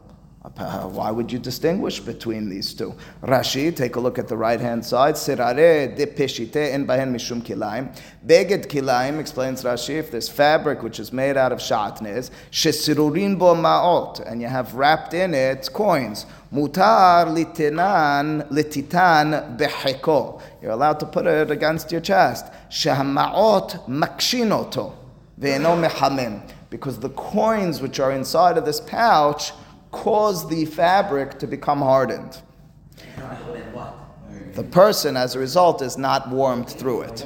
Uh, 0.58 0.84
why 0.84 1.10
would 1.10 1.32
you 1.32 1.40
distinguish 1.40 2.00
between 2.00 2.50
these 2.50 2.74
two? 2.74 2.94
Rashi, 3.24 3.76
take 3.76 3.96
a 3.96 4.00
look 4.00 4.20
at 4.20 4.28
the 4.28 4.38
right 4.38 4.60
hand 4.60 4.86
side. 4.86 5.16
Sirare 5.16 5.96
de 5.96 6.06
peshite 6.06 6.72
en 6.72 6.86
bahen 6.86 7.12
mishum 7.12 7.42
kilaim. 7.42 7.96
Beged 8.28 8.68
kilaim, 8.68 9.20
explains 9.20 9.64
Rashi, 9.64 9.96
if 9.96 10.12
there's 10.12 10.30
fabric 10.30 10.84
which 10.84 11.00
is 11.00 11.12
made 11.12 11.36
out 11.36 11.52
of 11.52 11.58
shatnez, 11.58 12.30
shesirurin 12.52 13.40
bo 13.40 13.56
ma'ot, 13.56 14.20
and 14.30 14.40
you 14.40 14.48
have 14.48 14.76
wrapped 14.76 15.16
in 15.16 15.34
it 15.34 15.68
coins. 15.74 16.28
Mutar 16.54 17.26
litinan 17.26 18.48
lititan 18.52 19.58
beheko. 19.58 20.40
You're 20.62 20.72
allowed 20.72 21.00
to 21.00 21.08
put 21.08 21.26
it 21.26 21.50
against 21.50 21.92
your 21.92 22.02
chest. 22.02 22.46
Shehama'ot 22.70 23.88
makshinoto. 23.88 24.94
Ve'eno 25.40 25.76
mehamim. 25.76 26.48
Because 26.70 27.00
the 27.00 27.10
coins 27.10 27.82
which 27.82 28.00
are 28.00 28.12
inside 28.12 28.58
of 28.58 28.66
this 28.66 28.80
pouch 28.80 29.52
cause 29.96 30.48
the 30.50 30.66
fabric 30.66 31.40
to 31.40 31.48
become 31.48 31.80
hardened. 31.80 32.42
The 34.54 34.64
person, 34.64 35.18
as 35.18 35.36
a 35.36 35.40
result, 35.40 35.82
is 35.82 35.98
not 35.98 36.30
warmed 36.30 36.70
through 36.70 37.02
it. 37.02 37.26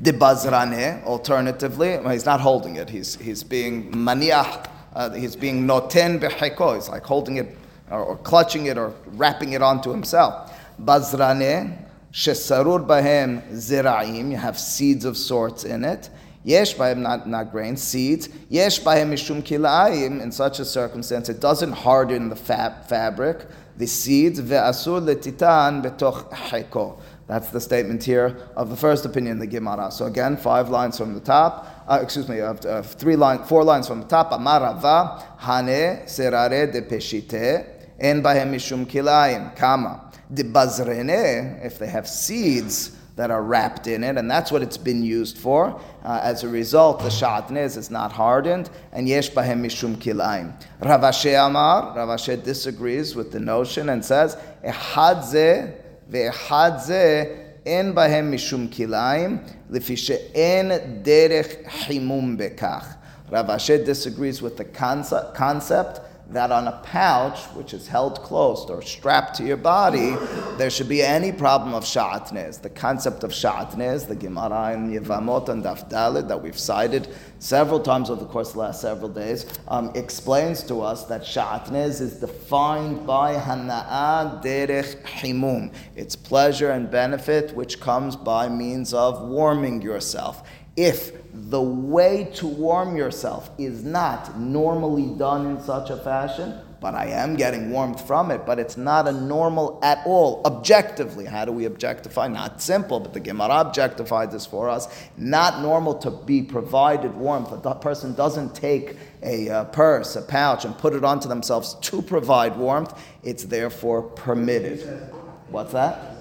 The 0.00 0.12
bazrane, 0.12 1.04
alternatively, 1.04 1.98
he's 2.10 2.24
not 2.24 2.40
holding 2.40 2.76
it. 2.76 2.88
He's, 2.88 3.16
he's 3.16 3.42
being 3.42 3.90
maniach, 3.92 4.68
uh, 4.94 5.10
he's 5.10 5.36
being 5.36 5.66
noten 5.66 6.20
beheko. 6.20 6.76
He's 6.76 6.88
like 6.88 7.04
holding 7.04 7.36
it 7.36 7.56
or, 7.90 8.02
or, 8.04 8.16
clutching 8.18 8.66
it 8.66 8.78
or 8.78 8.94
wrapping 9.06 9.52
it 9.52 9.62
onto 9.62 9.90
himself. 9.90 10.52
Bazrane, 10.80 11.76
shesarur 12.12 12.86
bahem 12.86 13.42
ziraim, 13.52 14.30
you 14.30 14.36
have 14.36 14.58
seeds 14.58 15.04
of 15.04 15.16
sorts 15.16 15.64
in 15.64 15.84
it. 15.84 16.10
Yesh 16.48 16.76
b'hem 16.76 17.00
not, 17.00 17.28
not 17.28 17.52
grains, 17.52 17.82
seeds. 17.82 18.30
Yesh 18.48 18.80
b'hem 18.80 19.10
mishum 19.10 19.42
kilaim. 19.42 20.22
In 20.22 20.32
such 20.32 20.60
a 20.60 20.64
circumstance, 20.64 21.28
it 21.28 21.40
doesn't 21.40 21.72
harden 21.72 22.30
the 22.30 22.36
fab, 22.36 22.86
fabric. 22.88 23.44
The 23.76 23.86
seeds 23.86 24.40
ve'asur 24.40 25.02
letitan 25.02 25.84
betoch 25.84 26.30
heko. 26.30 26.98
That's 27.26 27.50
the 27.50 27.60
statement 27.60 28.02
here 28.02 28.48
of 28.56 28.70
the 28.70 28.76
first 28.76 29.04
opinion, 29.04 29.38
the 29.38 29.46
Gemara. 29.46 29.90
So 29.92 30.06
again, 30.06 30.38
five 30.38 30.70
lines 30.70 30.96
from 30.96 31.12
the 31.12 31.20
top. 31.20 31.84
Uh, 31.86 31.98
excuse 32.00 32.30
me, 32.30 32.40
uh, 32.40 32.54
three 32.82 33.16
line, 33.16 33.44
four 33.44 33.62
lines 33.62 33.86
from 33.86 34.00
the 34.00 34.06
top. 34.06 34.30
Amarava 34.30 35.22
hane 35.36 36.06
serare 36.06 36.72
de 36.72 36.80
peshite 36.80 37.66
en 38.00 38.22
bahem 38.22 38.54
mishum 38.54 38.86
kilaim. 38.86 39.54
Kama 39.54 40.10
de 40.32 40.44
bazrene. 40.44 41.62
If 41.62 41.78
they 41.78 41.88
have 41.88 42.08
seeds 42.08 42.97
that 43.18 43.32
are 43.32 43.42
wrapped 43.42 43.88
in 43.88 44.04
it, 44.04 44.16
and 44.16 44.30
that's 44.30 44.52
what 44.52 44.62
it's 44.62 44.76
been 44.76 45.02
used 45.02 45.36
for. 45.36 45.80
Uh, 46.04 46.20
as 46.22 46.44
a 46.44 46.48
result, 46.48 47.00
the 47.00 47.08
shatnez 47.08 47.76
is 47.76 47.90
not 47.90 48.12
hardened, 48.12 48.70
and 48.92 49.08
yesh 49.08 49.28
bahem 49.30 49.60
mishum 49.60 49.96
kilaim. 49.96 50.54
Rav 50.80 51.02
Amar, 51.26 51.96
Rav 51.96 52.44
disagrees 52.44 53.16
with 53.16 53.32
the 53.32 53.40
notion 53.40 53.88
and 53.88 54.04
says, 54.04 54.36
Ehad 54.64 55.24
ze 55.24 55.72
ve'ehad 56.08 56.80
ze 56.80 57.40
en 57.66 57.92
bahem 57.92 58.30
mishum 58.32 58.68
kilaim, 58.68 59.44
lefi 59.68 59.96
en 60.36 61.02
derech 61.02 61.64
himum 61.64 62.38
bekach. 62.38 62.98
Rav 63.32 63.46
Ashi 63.48 63.84
disagrees 63.84 64.40
with 64.40 64.56
the 64.56 64.64
concept 64.64 66.00
that 66.30 66.52
on 66.52 66.68
a 66.68 66.72
pouch, 66.82 67.40
which 67.54 67.72
is 67.72 67.88
held 67.88 68.22
closed 68.22 68.68
or 68.68 68.82
strapped 68.82 69.36
to 69.36 69.44
your 69.44 69.56
body, 69.56 70.14
there 70.58 70.68
should 70.68 70.88
be 70.88 71.02
any 71.02 71.32
problem 71.32 71.72
of 71.72 71.84
sha'atnez. 71.84 72.60
The 72.60 72.68
concept 72.68 73.24
of 73.24 73.30
sha'atnez, 73.30 74.06
the 74.06 74.14
Gemara 74.14 74.74
in 74.74 74.90
Yevamot 74.90 75.48
and 75.48 75.64
Daf 75.64 75.90
Dalit 75.90 76.28
that 76.28 76.42
we've 76.42 76.58
cited 76.58 77.08
several 77.38 77.80
times 77.80 78.10
over 78.10 78.20
the 78.20 78.26
course 78.26 78.48
of 78.48 78.54
the 78.54 78.60
last 78.60 78.82
several 78.82 79.08
days, 79.08 79.46
um, 79.68 79.90
explains 79.94 80.62
to 80.64 80.82
us 80.82 81.04
that 81.04 81.22
sha'atnez 81.22 82.00
is 82.02 82.20
defined 82.20 83.06
by 83.06 83.34
hana'a 83.34 84.42
derech 84.42 85.02
himum. 85.04 85.72
It's 85.96 86.14
pleasure 86.14 86.72
and 86.72 86.90
benefit 86.90 87.54
which 87.54 87.80
comes 87.80 88.16
by 88.16 88.50
means 88.50 88.92
of 88.92 89.26
warming 89.28 89.80
yourself. 89.80 90.42
If 90.78 91.10
the 91.32 91.60
way 91.60 92.30
to 92.34 92.46
warm 92.46 92.96
yourself 92.96 93.50
is 93.58 93.82
not 93.82 94.38
normally 94.38 95.06
done 95.18 95.44
in 95.44 95.60
such 95.60 95.90
a 95.90 95.96
fashion, 95.96 96.56
but 96.80 96.94
I 96.94 97.06
am 97.06 97.34
getting 97.34 97.72
warmth 97.72 98.06
from 98.06 98.30
it, 98.30 98.46
but 98.46 98.60
it's 98.60 98.76
not 98.76 99.08
a 99.08 99.12
normal 99.12 99.80
at 99.82 100.00
all, 100.06 100.40
objectively. 100.44 101.24
How 101.24 101.44
do 101.44 101.50
we 101.50 101.64
objectify? 101.64 102.28
Not 102.28 102.62
simple, 102.62 103.00
but 103.00 103.12
the 103.12 103.18
Gemara 103.18 103.54
objectified 103.54 104.30
this 104.30 104.46
for 104.46 104.68
us. 104.68 104.86
Not 105.16 105.62
normal 105.62 105.94
to 105.98 106.12
be 106.12 106.42
provided 106.42 107.12
warmth. 107.16 107.50
A 107.66 107.74
person 107.74 108.14
doesn't 108.14 108.54
take 108.54 108.96
a 109.24 109.50
uh, 109.50 109.64
purse, 109.64 110.14
a 110.14 110.22
pouch, 110.22 110.64
and 110.64 110.78
put 110.78 110.94
it 110.94 111.02
onto 111.02 111.28
themselves 111.28 111.74
to 111.74 112.00
provide 112.02 112.56
warmth. 112.56 112.96
It's 113.24 113.42
therefore 113.42 114.02
permitted. 114.02 115.10
What's 115.50 115.72
that? 115.72 116.17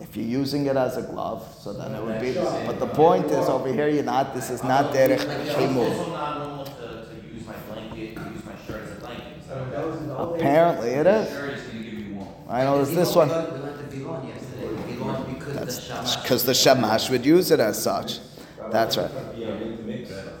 If 0.00 0.16
you're 0.16 0.26
using 0.26 0.66
it 0.66 0.76
as 0.76 0.96
a 0.96 1.02
glove, 1.02 1.46
so 1.60 1.72
then 1.72 1.94
it 1.94 2.02
would 2.02 2.20
be. 2.20 2.32
But 2.32 2.78
the 2.80 2.86
point 2.86 3.26
is, 3.26 3.48
over 3.48 3.72
here, 3.72 3.88
you're 3.88 4.02
not. 4.02 4.34
This 4.34 4.48
is 4.50 4.62
not 4.64 4.92
derech 4.94 5.20
himum. 5.56 5.92
Apparently, 10.18 10.90
it 10.90 11.06
is. 11.06 11.28
I 12.48 12.64
know 12.64 12.80
it's 12.80 12.90
this 12.90 13.14
one. 13.14 13.28
That's 15.54 16.16
because 16.16 16.44
the 16.44 16.54
shamash 16.54 17.10
would 17.10 17.24
use 17.24 17.50
it 17.50 17.60
as 17.60 17.82
such. 17.82 18.20
That's 18.70 18.96
right. 18.96 19.10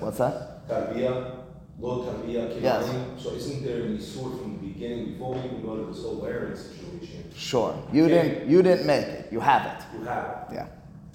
What's 0.00 0.18
that? 0.18 0.62
Yes. 2.60 2.86
So 3.22 3.30
isn't 3.34 3.64
there 3.64 3.84
any 3.84 3.98
sort 4.00 4.38
from 4.40 4.52
the 4.58 4.66
beginning 4.68 5.12
before 5.12 5.34
we 5.34 5.40
even 5.40 5.62
go 5.62 5.76
to 5.76 5.84
this 5.92 6.02
whole 6.02 6.20
wearing 6.20 6.56
situation? 6.56 6.79
Sure. 7.34 7.74
You 7.92 8.08
didn't. 8.08 8.48
You 8.48 8.62
didn't 8.62 8.86
make 8.86 9.06
it. 9.06 9.28
You 9.32 9.40
have 9.40 9.66
it. 9.66 9.98
You 9.98 10.04
have 10.04 10.24
it. 10.24 10.54
Yeah. 10.54 10.66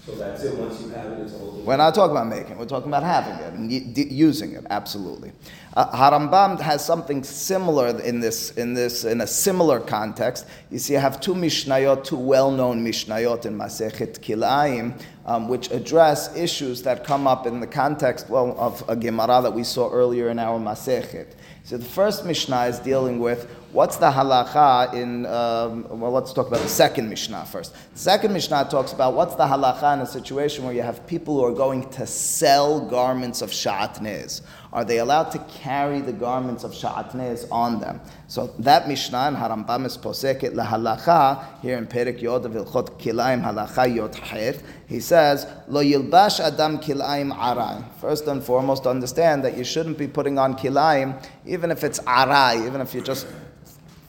So 0.05 0.11
that's 0.13 0.43
it. 0.43 0.55
Once 0.55 0.81
you 0.81 0.89
have 0.89 1.11
it, 1.13 1.19
it's 1.19 1.33
all. 1.33 1.63
We're 1.65 1.77
not 1.77 1.95
talking 1.95 2.15
about 2.15 2.27
making. 2.27 2.59
We're 2.59 2.67
talking 2.67 2.89
about 2.89 3.01
having 3.01 3.43
it 3.43 3.53
and 3.53 3.97
using 4.11 4.53
it. 4.53 4.63
Absolutely. 4.69 5.31
Uh, 5.75 5.91
Harambam 5.91 6.59
has 6.61 6.85
something 6.85 7.23
similar 7.23 7.87
in 8.01 8.19
this. 8.19 8.51
In 8.51 8.75
this, 8.75 9.03
in 9.03 9.21
a 9.21 9.27
similar 9.27 9.79
context, 9.79 10.45
you 10.69 10.77
see, 10.77 10.95
I 10.95 10.99
have 10.99 11.19
two 11.19 11.33
mishnayot, 11.33 12.03
two 12.03 12.17
well-known 12.17 12.85
mishnayot 12.85 13.47
in 13.47 13.57
Masechet 13.57 14.19
Kilaim, 14.19 14.93
um, 15.25 15.47
which 15.47 15.71
address 15.71 16.35
issues 16.37 16.83
that 16.83 17.03
come 17.03 17.25
up 17.25 17.47
in 17.47 17.59
the 17.59 17.67
context 17.67 18.29
well, 18.29 18.55
of 18.59 18.83
a 18.87 18.95
Gemara 18.95 19.41
that 19.41 19.53
we 19.53 19.63
saw 19.63 19.89
earlier 19.89 20.29
in 20.29 20.37
our 20.37 20.59
Masechet. 20.59 21.33
So 21.63 21.77
the 21.77 21.85
first 21.85 22.25
Mishnah 22.25 22.65
is 22.65 22.77
dealing 22.77 23.19
with 23.19 23.49
what's 23.75 23.97
the 23.97 24.09
halacha 24.09 24.93
in, 24.93 25.25
um, 25.25 25.85
well, 25.99 26.11
let's 26.11 26.31
talk 26.31 26.47
about 26.47 26.61
the 26.61 26.69
second 26.69 27.09
Mishnah 27.09 27.45
first. 27.45 27.73
The 27.93 27.99
second 27.99 28.31
Mishnah 28.31 28.69
talks 28.71 28.93
about 28.93 29.15
what's 29.15 29.35
the 29.35 29.43
halacha 29.43 29.95
in 29.95 29.99
a 29.99 30.05
situation 30.05 30.63
where 30.63 30.73
you 30.73 30.81
have 30.81 31.05
people 31.05 31.35
who 31.35 31.43
are 31.43 31.53
going 31.53 31.89
to 31.91 32.07
sell 32.07 32.79
garments 32.79 33.41
of 33.41 33.49
shatnez. 33.49 34.41
Are 34.75 34.83
they 34.83 34.97
allowed 34.97 35.31
to 35.31 35.39
carry 35.39 36.01
the 36.01 36.11
garments 36.11 36.65
of 36.65 36.73
Sha'atnez 36.73 37.49
on 37.49 37.79
them? 37.79 38.01
So 38.27 38.47
that 38.59 38.89
Mishnah 38.89 39.29
in 39.29 39.35
Harambam 39.35 39.85
is 39.85 39.97
poseket 39.97 40.51
lahalacha 40.51 41.61
here 41.61 41.77
in 41.77 41.87
Perik 41.87 42.21
Yod 42.21 42.45
of 42.45 42.51
Hilchot 42.51 42.99
Kilaim 42.99 43.41
Halacha 43.41 43.95
Yod 43.95 44.15
Het. 44.15 44.61
He 44.87 44.99
says 44.99 45.47
lo 45.69 45.81
yilbash 45.81 46.41
adam 46.41 46.79
kilaim 46.79 47.33
arai. 47.33 47.85
First 48.01 48.27
and 48.27 48.43
foremost, 48.43 48.85
understand 48.85 49.45
that 49.45 49.55
you 49.55 49.63
shouldn't 49.63 49.97
be 49.97 50.09
putting 50.09 50.37
on 50.37 50.55
kilaim 50.55 51.25
even 51.45 51.71
if 51.71 51.85
it's 51.85 51.99
arai, 51.99 52.67
even 52.67 52.81
if 52.81 52.93
you're 52.93 53.01
just 53.01 53.27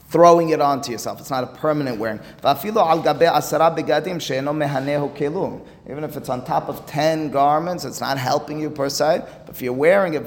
throwing 0.09 0.51
it 0.51 0.61
onto 0.61 0.93
yourself. 0.93 1.21
It's 1.21 1.31
not 1.31 1.45
a 1.45 1.49
permanent 1.49 1.99
wearing. 1.99 2.21
Even 5.89 6.05
if 6.05 6.17
it's 6.17 6.29
on 6.29 6.45
top 6.45 6.69
of 6.69 6.87
10 6.87 7.31
garments, 7.31 7.85
it's 7.85 8.01
not 8.01 8.19
helping 8.19 8.61
you 8.61 8.71
per 8.71 8.89
se. 8.89 9.23
But 9.47 9.55
if 9.55 9.63
you're 9.63 9.73
wearing 9.73 10.15
it, 10.15 10.27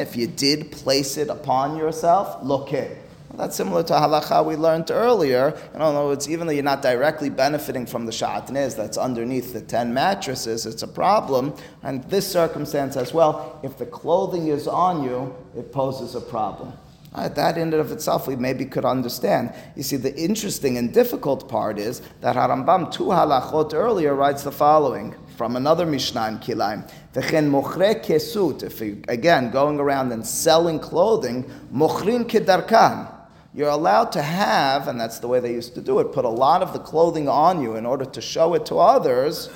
if 0.00 0.16
you 0.16 0.26
did 0.26 0.72
place 0.72 1.16
it 1.16 1.28
upon 1.28 1.76
yourself, 1.76 2.42
look 2.42 2.72
it. 2.72 3.07
That's 3.38 3.54
similar 3.54 3.84
to 3.84 3.92
halacha 3.92 4.44
we 4.44 4.56
learned 4.56 4.90
earlier. 4.90 5.56
In 5.72 5.80
other 5.80 6.04
words, 6.04 6.28
even 6.28 6.48
though 6.48 6.52
you're 6.52 6.64
not 6.64 6.82
directly 6.82 7.30
benefiting 7.30 7.86
from 7.86 8.04
the 8.04 8.10
shatnez 8.10 8.74
that's 8.74 8.98
underneath 8.98 9.52
the 9.52 9.60
10 9.60 9.94
mattresses, 9.94 10.66
it's 10.66 10.82
a 10.82 10.88
problem. 10.88 11.54
And 11.84 12.02
this 12.10 12.26
circumstance 12.26 12.96
as 12.96 13.14
well, 13.14 13.60
if 13.62 13.78
the 13.78 13.86
clothing 13.86 14.48
is 14.48 14.66
on 14.66 15.04
you, 15.04 15.32
it 15.56 15.72
poses 15.72 16.16
a 16.16 16.20
problem. 16.20 16.72
Right, 17.16 17.32
that 17.36 17.56
in 17.56 17.72
and 17.72 17.74
of 17.74 17.92
itself 17.92 18.26
we 18.26 18.34
maybe 18.34 18.64
could 18.64 18.84
understand. 18.84 19.54
You 19.76 19.84
see, 19.84 19.96
the 19.96 20.14
interesting 20.16 20.76
and 20.76 20.92
difficult 20.92 21.48
part 21.48 21.78
is 21.78 22.02
that 22.20 22.34
Harambam 22.34 22.90
two 22.92 23.04
halachot 23.04 23.72
earlier 23.72 24.16
writes 24.16 24.42
the 24.42 24.52
following 24.52 25.14
from 25.36 25.54
another 25.54 25.86
Mishnah 25.86 26.28
in 26.28 26.38
Kilaim. 26.38 26.90
V'chen 27.14 27.48
mochre 27.48 28.02
kesut. 28.04 28.64
If 28.64 28.80
you, 28.80 29.00
again 29.06 29.50
going 29.52 29.78
around 29.78 30.10
and 30.10 30.26
selling 30.26 30.80
clothing, 30.80 31.44
mochrin 31.72 32.24
kedarkan 32.28 33.17
you're 33.53 33.69
allowed 33.69 34.11
to 34.13 34.21
have, 34.21 34.87
and 34.87 34.99
that's 34.99 35.19
the 35.19 35.27
way 35.27 35.39
they 35.39 35.53
used 35.53 35.75
to 35.75 35.81
do 35.81 35.99
it, 35.99 36.11
put 36.11 36.25
a 36.25 36.29
lot 36.29 36.61
of 36.61 36.73
the 36.73 36.79
clothing 36.79 37.29
on 37.29 37.61
you 37.61 37.75
in 37.75 37.85
order 37.85 38.05
to 38.05 38.21
show 38.21 38.55
it 38.55 38.65
to 38.67 38.79
others, 38.79 39.49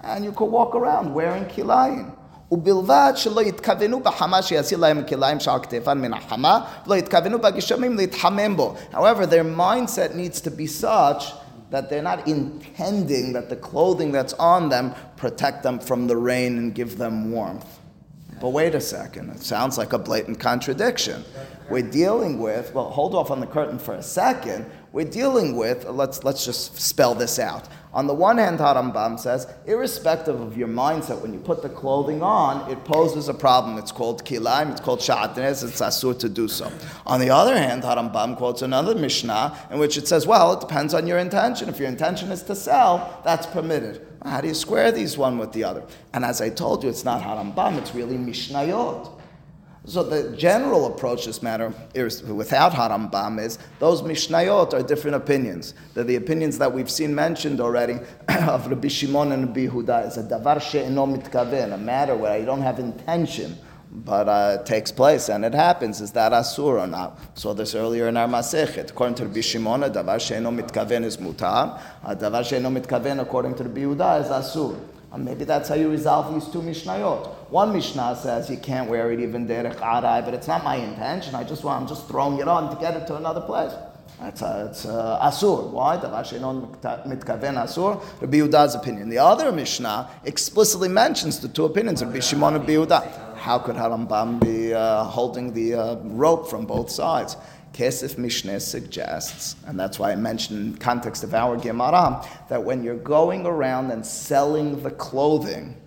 and 0.00 0.24
you 0.24 0.32
could 0.32 0.50
walk 0.50 0.74
around 0.74 1.14
wearing 1.14 1.44
kilayim. 1.44 2.12
ובלבד 2.50 3.12
שלא 3.16 3.40
יתכוונו 3.40 4.00
בחמה 4.00 4.42
שיעשי 4.42 4.76
להם 4.76 5.02
כליים 5.08 5.40
שעל 5.40 5.60
כתפן 5.60 5.98
מן 5.98 6.14
החמה, 6.14 6.60
ולא 6.86 6.94
יתכוונו 6.94 7.38
בגשמים 7.38 7.96
להתחמם 7.96 8.56
בו. 8.56 8.74
However, 8.92 9.26
their 9.26 9.44
mindset 9.44 10.14
needs 10.14 10.40
to 10.40 10.50
be 10.50 10.66
such 10.66 11.32
that 11.70 11.90
they're 11.90 12.02
not 12.02 12.28
intending 12.28 13.32
that 13.32 13.48
the 13.48 13.56
clothing 13.56 14.12
that's 14.12 14.34
on 14.34 14.68
them 14.68 14.92
protect 15.16 15.64
them 15.64 15.78
from 15.80 16.06
the 16.06 16.16
rain 16.16 16.58
and 16.58 16.74
give 16.74 16.98
them 16.98 17.32
warmth. 17.32 17.66
But 18.41 18.49
wait 18.49 18.73
a 18.73 18.81
second, 18.81 19.29
it 19.29 19.43
sounds 19.43 19.77
like 19.77 19.93
a 19.93 19.99
blatant 19.99 20.39
contradiction. 20.39 21.23
We're 21.69 21.89
dealing 21.89 22.39
with, 22.39 22.73
well, 22.73 22.89
hold 22.89 23.13
off 23.13 23.29
on 23.29 23.39
the 23.39 23.45
curtain 23.45 23.77
for 23.77 23.93
a 23.93 24.01
second. 24.01 24.65
We're 24.93 25.05
dealing 25.05 25.55
with, 25.55 25.85
let's, 25.87 26.25
let's 26.25 26.43
just 26.43 26.77
spell 26.77 27.15
this 27.15 27.39
out. 27.39 27.69
On 27.93 28.07
the 28.07 28.13
one 28.13 28.37
hand, 28.37 28.59
Harambam 28.59 29.17
says, 29.17 29.47
irrespective 29.65 30.39
of 30.39 30.57
your 30.57 30.67
mindset, 30.67 31.21
when 31.21 31.33
you 31.33 31.39
put 31.39 31.61
the 31.61 31.69
clothing 31.69 32.21
on, 32.21 32.69
it 32.69 32.83
poses 32.83 33.29
a 33.29 33.33
problem. 33.33 33.77
It's 33.77 33.91
called 33.91 34.25
kilaim, 34.25 34.71
it's 34.71 34.81
called 34.81 34.99
sha'atnes, 34.99 35.63
it's 35.63 35.81
asur 35.81 36.17
to 36.19 36.27
do 36.27 36.49
so. 36.49 36.69
On 37.05 37.21
the 37.21 37.29
other 37.29 37.57
hand, 37.57 37.83
Harambam 37.83 38.35
quotes 38.35 38.61
another 38.61 38.93
Mishnah 38.93 39.57
in 39.71 39.79
which 39.79 39.97
it 39.97 40.09
says, 40.09 40.27
well, 40.27 40.53
it 40.53 40.59
depends 40.59 40.93
on 40.93 41.07
your 41.07 41.19
intention. 41.19 41.69
If 41.69 41.79
your 41.79 41.87
intention 41.87 42.29
is 42.29 42.43
to 42.43 42.55
sell, 42.55 43.21
that's 43.23 43.45
permitted. 43.45 44.05
How 44.25 44.41
do 44.41 44.49
you 44.49 44.53
square 44.53 44.91
these 44.91 45.17
one 45.17 45.37
with 45.37 45.53
the 45.53 45.63
other? 45.63 45.83
And 46.13 46.25
as 46.25 46.41
I 46.41 46.49
told 46.49 46.83
you, 46.83 46.89
it's 46.89 47.05
not 47.05 47.21
Harambam, 47.21 47.77
it's 47.77 47.95
really 47.95 48.17
Mishnayot. 48.17 49.20
So 49.85 50.03
the 50.03 50.35
general 50.37 50.85
approach 50.85 51.23
to 51.23 51.29
this 51.29 51.41
matter, 51.41 51.73
is, 51.95 52.21
without 52.23 52.71
Harambam, 52.73 53.43
is 53.43 53.57
those 53.79 54.03
Mishnayot 54.03 54.73
are 54.73 54.83
different 54.83 55.15
opinions. 55.15 55.73
They're 55.95 56.03
the 56.03 56.17
opinions 56.17 56.59
that 56.59 56.71
we've 56.71 56.89
seen 56.89 57.15
mentioned 57.15 57.59
already 57.59 57.93
of 58.29 58.67
Rabbi 58.67 58.89
Shimon 58.89 59.31
and 59.31 59.47
Rabbi 59.47 59.65
Huda. 59.67 60.05
It's 60.05 60.17
a 60.17 60.23
davar 60.23 60.61
she'eno 60.61 61.07
mitkaven, 61.07 61.73
a 61.73 61.77
matter 61.77 62.15
where 62.15 62.31
I 62.31 62.45
don't 62.45 62.61
have 62.61 62.77
intention 62.77 63.57
but 63.93 64.29
uh, 64.29 64.57
it 64.59 64.65
takes 64.65 64.91
place 64.91 65.29
and 65.29 65.43
it 65.43 65.53
happens. 65.53 65.99
Is 65.99 66.11
that 66.13 66.31
asur 66.31 66.81
or 66.81 66.87
not? 66.87 67.19
So 67.37 67.53
this 67.53 67.75
earlier 67.75 68.07
in 68.07 68.15
our 68.15 68.27
Masechet. 68.27 68.91
According 68.91 69.15
to 69.15 69.25
Rabbi 69.25 69.41
Shimon, 69.41 69.83
a 69.83 69.89
davar 69.89 70.19
she'eno 70.19 70.49
mitkaven 70.49 71.03
is 71.03 71.17
mutar. 71.17 71.81
A 72.03 72.15
davar 72.15 72.45
she'eno 72.47 72.69
mitkaven, 72.69 73.19
according 73.19 73.55
to 73.55 73.63
Rabbi 73.63 73.81
Yehuda, 73.81 74.21
is 74.21 74.27
asur. 74.27 74.79
And 75.13 75.25
maybe 75.25 75.43
that's 75.43 75.67
how 75.67 75.75
you 75.75 75.89
resolve 75.89 76.33
these 76.33 76.51
two 76.51 76.61
Mishnayot. 76.61 77.27
One 77.49 77.73
Mishnah 77.73 78.15
says 78.15 78.49
you 78.49 78.57
can't 78.57 78.89
wear 78.89 79.11
it 79.11 79.19
even 79.19 79.47
derech 79.47 79.75
arai, 79.75 80.23
but 80.23 80.33
it's 80.33 80.47
not 80.47 80.63
my 80.63 80.77
intention. 80.77 81.35
I 81.35 81.43
just 81.43 81.63
want, 81.63 81.81
I'm 81.81 81.87
just 81.87 82.07
throwing 82.07 82.39
it 82.39 82.47
on 82.47 82.73
to 82.73 82.79
get 82.79 82.95
it 82.95 83.07
to 83.07 83.17
another 83.17 83.41
place. 83.41 83.73
It's, 84.21 84.41
uh, 84.41 84.67
it's 84.69 84.85
uh, 84.85 85.19
asur. 85.21 85.69
Why? 85.71 85.97
Davar 85.97 86.25
she'enon 86.25 86.67
mitkaven 86.81 87.55
asur. 87.55 88.01
Rabbi 88.21 88.37
Yehuda's 88.37 88.75
opinion. 88.75 89.09
The 89.09 89.17
other 89.17 89.51
Mishnah 89.51 90.09
explicitly 90.23 90.87
mentions 90.87 91.39
the 91.39 91.47
two 91.47 91.65
opinions 91.65 92.01
of 92.01 92.09
Rabbi 92.09 92.19
Shimon 92.19 92.55
and 92.55 92.67
Rabbi 92.67 92.73
Yehuda 92.73 93.31
how 93.41 93.57
could 93.57 93.75
Harambam 93.75 94.39
be 94.39 94.71
uh, 94.71 95.03
holding 95.03 95.51
the 95.53 95.73
uh, 95.73 95.95
rope 96.03 96.47
from 96.47 96.65
both 96.65 96.91
sides? 96.91 97.35
Kesef 97.73 98.15
Mishneh 98.15 98.61
suggests, 98.61 99.55
and 99.65 99.79
that's 99.79 99.97
why 99.97 100.11
I 100.11 100.15
mentioned 100.15 100.73
in 100.73 100.77
context 100.77 101.23
of 101.23 101.33
our 101.33 101.55
Gemara, 101.55 102.25
that 102.49 102.63
when 102.63 102.83
you're 102.83 102.97
going 102.97 103.45
around 103.45 103.91
and 103.91 104.05
selling 104.05 104.83
the 104.83 104.91
clothing, 104.91 105.77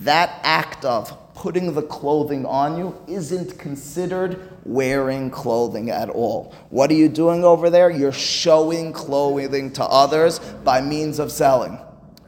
that 0.00 0.38
act 0.42 0.84
of 0.84 1.34
putting 1.34 1.74
the 1.74 1.82
clothing 1.82 2.44
on 2.46 2.76
you 2.76 2.94
isn't 3.08 3.58
considered 3.58 4.40
wearing 4.64 5.30
clothing 5.30 5.90
at 5.90 6.08
all. 6.08 6.54
What 6.70 6.90
are 6.90 6.94
you 6.94 7.08
doing 7.08 7.44
over 7.44 7.70
there? 7.70 7.90
You're 7.90 8.12
showing 8.12 8.92
clothing 8.92 9.72
to 9.72 9.84
others 9.84 10.38
by 10.38 10.80
means 10.80 11.18
of 11.18 11.32
selling 11.32 11.78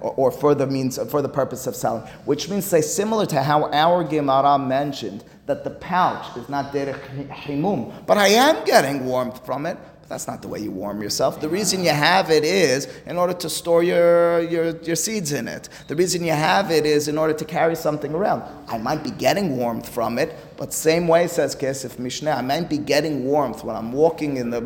or, 0.01 0.12
or 0.14 0.31
for 0.31 0.55
the 0.55 0.67
means 0.67 0.99
for 1.11 1.23
the 1.23 1.29
purpose 1.29 1.67
of 1.67 1.77
selling, 1.77 2.03
which 2.25 2.49
means 2.49 2.64
say 2.64 2.81
similar 2.81 3.27
to 3.27 3.43
how 3.43 3.71
our 3.71 4.03
Gemara 4.03 4.59
mentioned 4.59 5.25
that 5.46 5.62
the 5.64 5.70
pouch 5.70 6.37
is 6.37 6.48
not 6.48 6.72
derech 6.72 7.28
himum, 7.30 7.92
but 8.07 8.16
I 8.16 8.28
am 8.28 8.64
getting 8.64 9.04
warmth 9.04 9.44
from 9.44 9.66
it. 9.66 9.76
But 10.00 10.09
that's 10.11 10.26
not 10.26 10.42
the 10.42 10.48
way 10.48 10.59
you 10.59 10.70
warm 10.70 11.00
yourself. 11.00 11.40
The 11.40 11.48
reason 11.48 11.83
you 11.83 11.88
have 11.88 12.30
it 12.30 12.44
is 12.44 12.88
in 13.07 13.16
order 13.16 13.33
to 13.33 13.48
store 13.48 13.83
your, 13.83 14.42
your, 14.42 14.76
your 14.80 14.96
seeds 14.96 15.33
in 15.33 15.48
it. 15.48 15.70
The 15.88 15.96
reason 15.96 16.22
you 16.22 16.33
have 16.33 16.70
it 16.70 16.85
is 16.85 17.09
in 17.09 17.16
order 17.16 17.33
to 17.33 17.44
carry 17.46 17.74
something 17.74 18.12
around. 18.12 18.42
I 18.68 18.76
might 18.76 19.02
be 19.02 19.11
getting 19.12 19.57
warmth 19.57 19.88
from 19.88 20.18
it, 20.18 20.37
but 20.59 20.74
same 20.74 21.09
way 21.09 21.26
says 21.26 21.57
Kesef 21.57 21.96
Mishneh, 21.96 22.37
I 22.37 22.42
might 22.42 22.68
be 22.68 22.76
getting 22.76 23.24
warmth 23.24 23.64
when 23.64 23.76
I'm 23.76 23.92
walking 23.92 24.37
in 24.37 24.50
the 24.50 24.59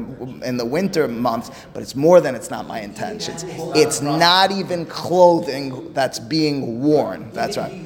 in 0.44 0.56
the 0.56 0.64
winter 0.64 1.06
months, 1.06 1.50
but 1.72 1.84
it's 1.84 1.94
more 1.94 2.20
than 2.20 2.34
it's 2.34 2.50
not 2.50 2.66
my 2.66 2.80
intentions. 2.80 3.44
It's 3.76 4.00
not 4.00 4.50
even 4.50 4.86
clothing 4.86 5.92
that's 5.92 6.18
being 6.18 6.80
worn. 6.80 7.30
That's 7.32 7.56
right. 7.56 7.80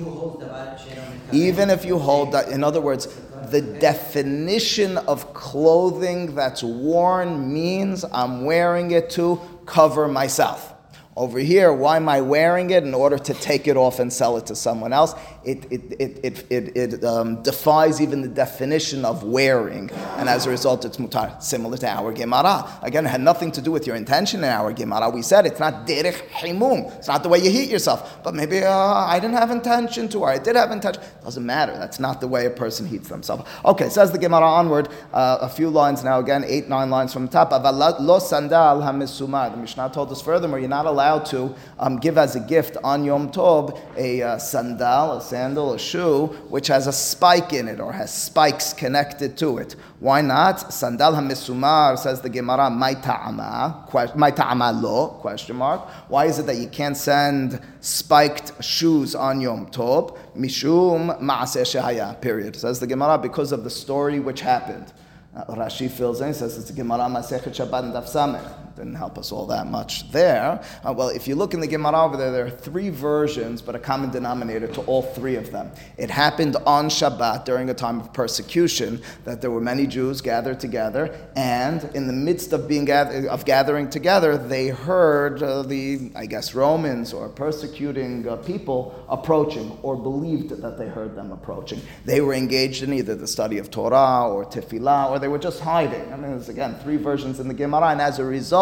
Even 1.33 1.71
if 1.71 1.85
you 1.85 1.99
hold 1.99 2.33
that, 2.33 2.49
in 2.49 2.63
other 2.63 2.81
words, 2.81 3.09
the 3.51 3.61
definition 3.61 4.99
of 4.99 5.35
clothing 5.35 6.35
that's 6.35 6.63
worn 6.63 7.53
means 7.53 8.05
I'm 8.05 8.45
wearing 8.45 8.93
it 8.93 9.11
to 9.11 9.41
cover 9.67 10.09
myself. 10.09 10.75
Over 11.15 11.41
here, 11.41 11.75
why 11.75 11.97
am 11.97 12.09
I 12.09 12.23
wearing 12.23 12.71
it? 12.71 12.85
In 12.85 12.95
order 12.95 13.19
to 13.19 13.35
take 13.35 13.69
it 13.69 13.77
off 13.77 13.99
and 13.99 14.11
sell 14.11 14.39
it 14.39 14.47
to 14.47 14.57
someone 14.57 14.95
else. 14.95 15.15
It, 15.45 15.71
it, 15.71 15.83
it, 15.99 16.21
it, 16.25 16.47
it, 16.51 16.77
it 16.77 17.05
um, 17.05 17.43
defies 17.43 18.01
even 18.01 18.23
the 18.23 18.29
definition 18.29 19.05
of 19.05 19.23
wearing, 19.23 19.91
and 20.17 20.29
as 20.29 20.47
a 20.47 20.51
result, 20.51 20.85
it's 20.87 20.97
mutar, 20.97 21.43
similar 21.43 21.77
to 21.79 21.89
our 21.89 22.13
Gemara. 22.13 22.67
Again, 22.81 23.05
it 23.05 23.11
had 23.11 23.21
nothing 23.21 23.53
to 23.53 23.61
do 23.61 23.73
with 23.73 23.87
your 23.87 23.97
intention 23.97 24.41
in 24.41 24.49
our 24.49 24.73
Gemara. 24.73 25.11
We 25.11 25.21
said 25.21 25.45
it's 25.45 25.61
not 25.61 25.87
derech 25.87 26.21
himum, 26.29 26.87
it's 26.97 27.09
not 27.09 27.23
the 27.25 27.29
way 27.29 27.41
you 27.41 27.51
heat 27.51 27.69
yourself. 27.69 28.23
But 28.23 28.35
maybe 28.35 28.63
uh, 28.63 28.73
I 28.73 29.19
didn't 29.21 29.37
have 29.37 29.51
intention 29.51 30.09
to, 30.11 30.21
or 30.21 30.31
I 30.31 30.39
did 30.39 30.57
have 30.57 30.71
intention. 30.71 31.03
Doesn't 31.25 31.45
matter. 31.45 31.73
That's 31.73 31.99
not 31.99 32.21
the 32.21 32.29
way 32.29 32.47
a 32.47 32.51
person 32.51 32.87
heats 32.87 33.09
themselves. 33.09 33.45
Okay, 33.65 33.89
says 33.91 34.13
the 34.13 34.19
Gemara 34.19 34.47
onward, 34.47 34.89
uh, 35.13 35.39
a 35.43 35.49
few 35.49 35.69
lines 35.69 36.05
now, 36.05 36.21
again, 36.21 36.45
eight, 36.47 36.69
nine 36.69 36.89
lines 36.89 37.13
from 37.13 37.27
the 37.27 37.33
top. 37.33 37.51
Lo 37.51 38.19
sandal. 38.19 38.81
The 38.81 39.57
Mishnah 39.57 39.91
told 39.93 40.11
us 40.11 40.23
furthermore, 40.23 40.59
you're 40.59 40.69
not 40.69 40.87
allowed 40.87 41.02
allowed 41.03 41.27
to 41.27 41.53
um, 41.81 41.97
give 41.99 42.17
as 42.17 42.37
a 42.37 42.41
gift 42.41 42.77
on 42.85 43.05
Yom 43.05 43.33
Tov 43.33 43.77
a 43.97 44.23
uh, 44.23 44.39
sandal, 44.39 45.17
a 45.17 45.21
sandal, 45.21 45.75
a 45.75 45.79
shoe, 45.79 46.27
which 46.49 46.69
has 46.69 46.87
a 46.87 46.93
spike 46.93 47.53
in 47.53 47.67
it 47.67 47.81
or 47.81 47.93
has 47.93 48.15
spikes 48.15 48.73
connected 48.73 49.37
to 49.39 49.59
it. 49.59 49.75
Why 49.99 50.21
not? 50.21 50.73
Sandal 50.73 51.13
hamisumar 51.13 51.99
says 51.99 52.21
the 52.21 52.29
Gemara, 52.29 52.71
my 52.71 52.95
ta'ama, 52.95 53.89
ta'ama 53.91 54.73
lo, 54.73 55.09
question 55.21 55.57
mark. 55.57 55.89
Why 56.09 56.27
is 56.27 56.39
it 56.39 56.47
that 56.47 56.57
you 56.57 56.69
can't 56.69 56.97
send 56.97 57.61
spiked 57.81 58.63
shoes 58.63 59.17
on 59.17 59.41
Yom 59.41 59.67
Tov? 59.67 60.17
Mishum 60.37 61.21
ma'aseh 61.21 61.67
shehaya, 61.73 62.21
period. 62.21 62.55
Says 62.55 62.79
the 62.79 62.87
Gemara, 62.87 63.19
because 63.19 63.51
of 63.51 63.65
the 63.65 63.71
story 63.71 64.21
which 64.21 64.41
happened. 64.41 64.93
Uh, 65.35 65.47
Rashi 65.55 65.91
fills 65.91 66.21
in, 66.21 66.35
says 66.35 66.59
it's 66.59 66.71
Gemara 66.71 67.07
Masechet 67.09 67.55
Shabbat 67.55 67.85
and 67.85 67.95
Daf 67.95 68.05
Samech. 68.05 68.72
Didn't 68.77 68.95
help 68.95 69.19
us 69.19 69.33
all 69.33 69.47
that 69.47 69.67
much 69.67 70.11
there. 70.11 70.63
Uh, 70.85 70.93
well, 70.93 71.09
if 71.09 71.29
you 71.29 71.35
look 71.35 71.55
in 71.55 71.61
the 71.61 71.67
Gemara 71.67 72.05
over 72.05 72.17
there, 72.17 72.31
there 72.31 72.47
are 72.47 72.51
three 72.51 72.91
versions, 72.91 73.61
but 73.61 73.75
a 73.75 73.79
common 73.79 74.11
denominator 74.11 74.67
to 74.69 74.81
all 74.83 75.03
three 75.03 75.37
of 75.37 75.51
them. 75.51 75.71
It 75.97 76.11
happened 76.11 76.57
on 76.67 76.89
Shabbat 76.89 77.45
during 77.45 77.71
a 77.71 77.75
time 77.75 78.01
of 78.01 78.13
persecution 78.13 79.03
that 79.25 79.41
there 79.41 79.51
were 79.51 79.61
many 79.61 79.87
Jews 79.87 80.21
gathered 80.21 80.61
together, 80.61 81.15
and 81.37 81.85
in 81.95 82.07
the 82.07 82.13
midst 82.13 82.53
of 82.53 82.67
being 82.69 82.85
gather- 82.85 83.29
of 83.29 83.45
gathering 83.45 83.91
together, 83.91 84.39
they 84.39 84.69
heard 84.69 85.43
uh, 85.43 85.63
the, 85.63 86.11
I 86.15 86.27
guess, 86.27 86.55
Romans 86.55 87.13
or 87.13 87.29
persecuting 87.29 88.27
uh, 88.29 88.37
people 88.37 89.05
approaching, 89.09 89.79
or 89.83 89.97
believed 89.97 90.51
that 90.51 90.79
they 90.79 90.89
heard 90.89 91.15
them 91.15 91.33
approaching. 91.33 91.81
They 92.05 92.21
were 92.21 92.35
engaged 92.35 92.83
in 92.83 92.93
either 92.93 93.15
the 93.15 93.27
study 93.27 93.59
of 93.59 93.71
Torah 93.71 94.29
or 94.29 94.45
Tefillah, 94.45 95.11
or 95.11 95.19
they 95.19 95.29
were 95.29 95.39
just 95.39 95.61
hiding. 95.61 96.13
I 96.13 96.17
mean, 96.17 96.31
there's 96.31 96.49
again 96.49 96.77
three 96.83 96.97
versions 96.97 97.39
in 97.39 97.49
the 97.49 97.55
Gemara, 97.55 97.89
and 97.89 98.01
as 98.01 98.19
a 98.19 98.25
result, 98.25 98.62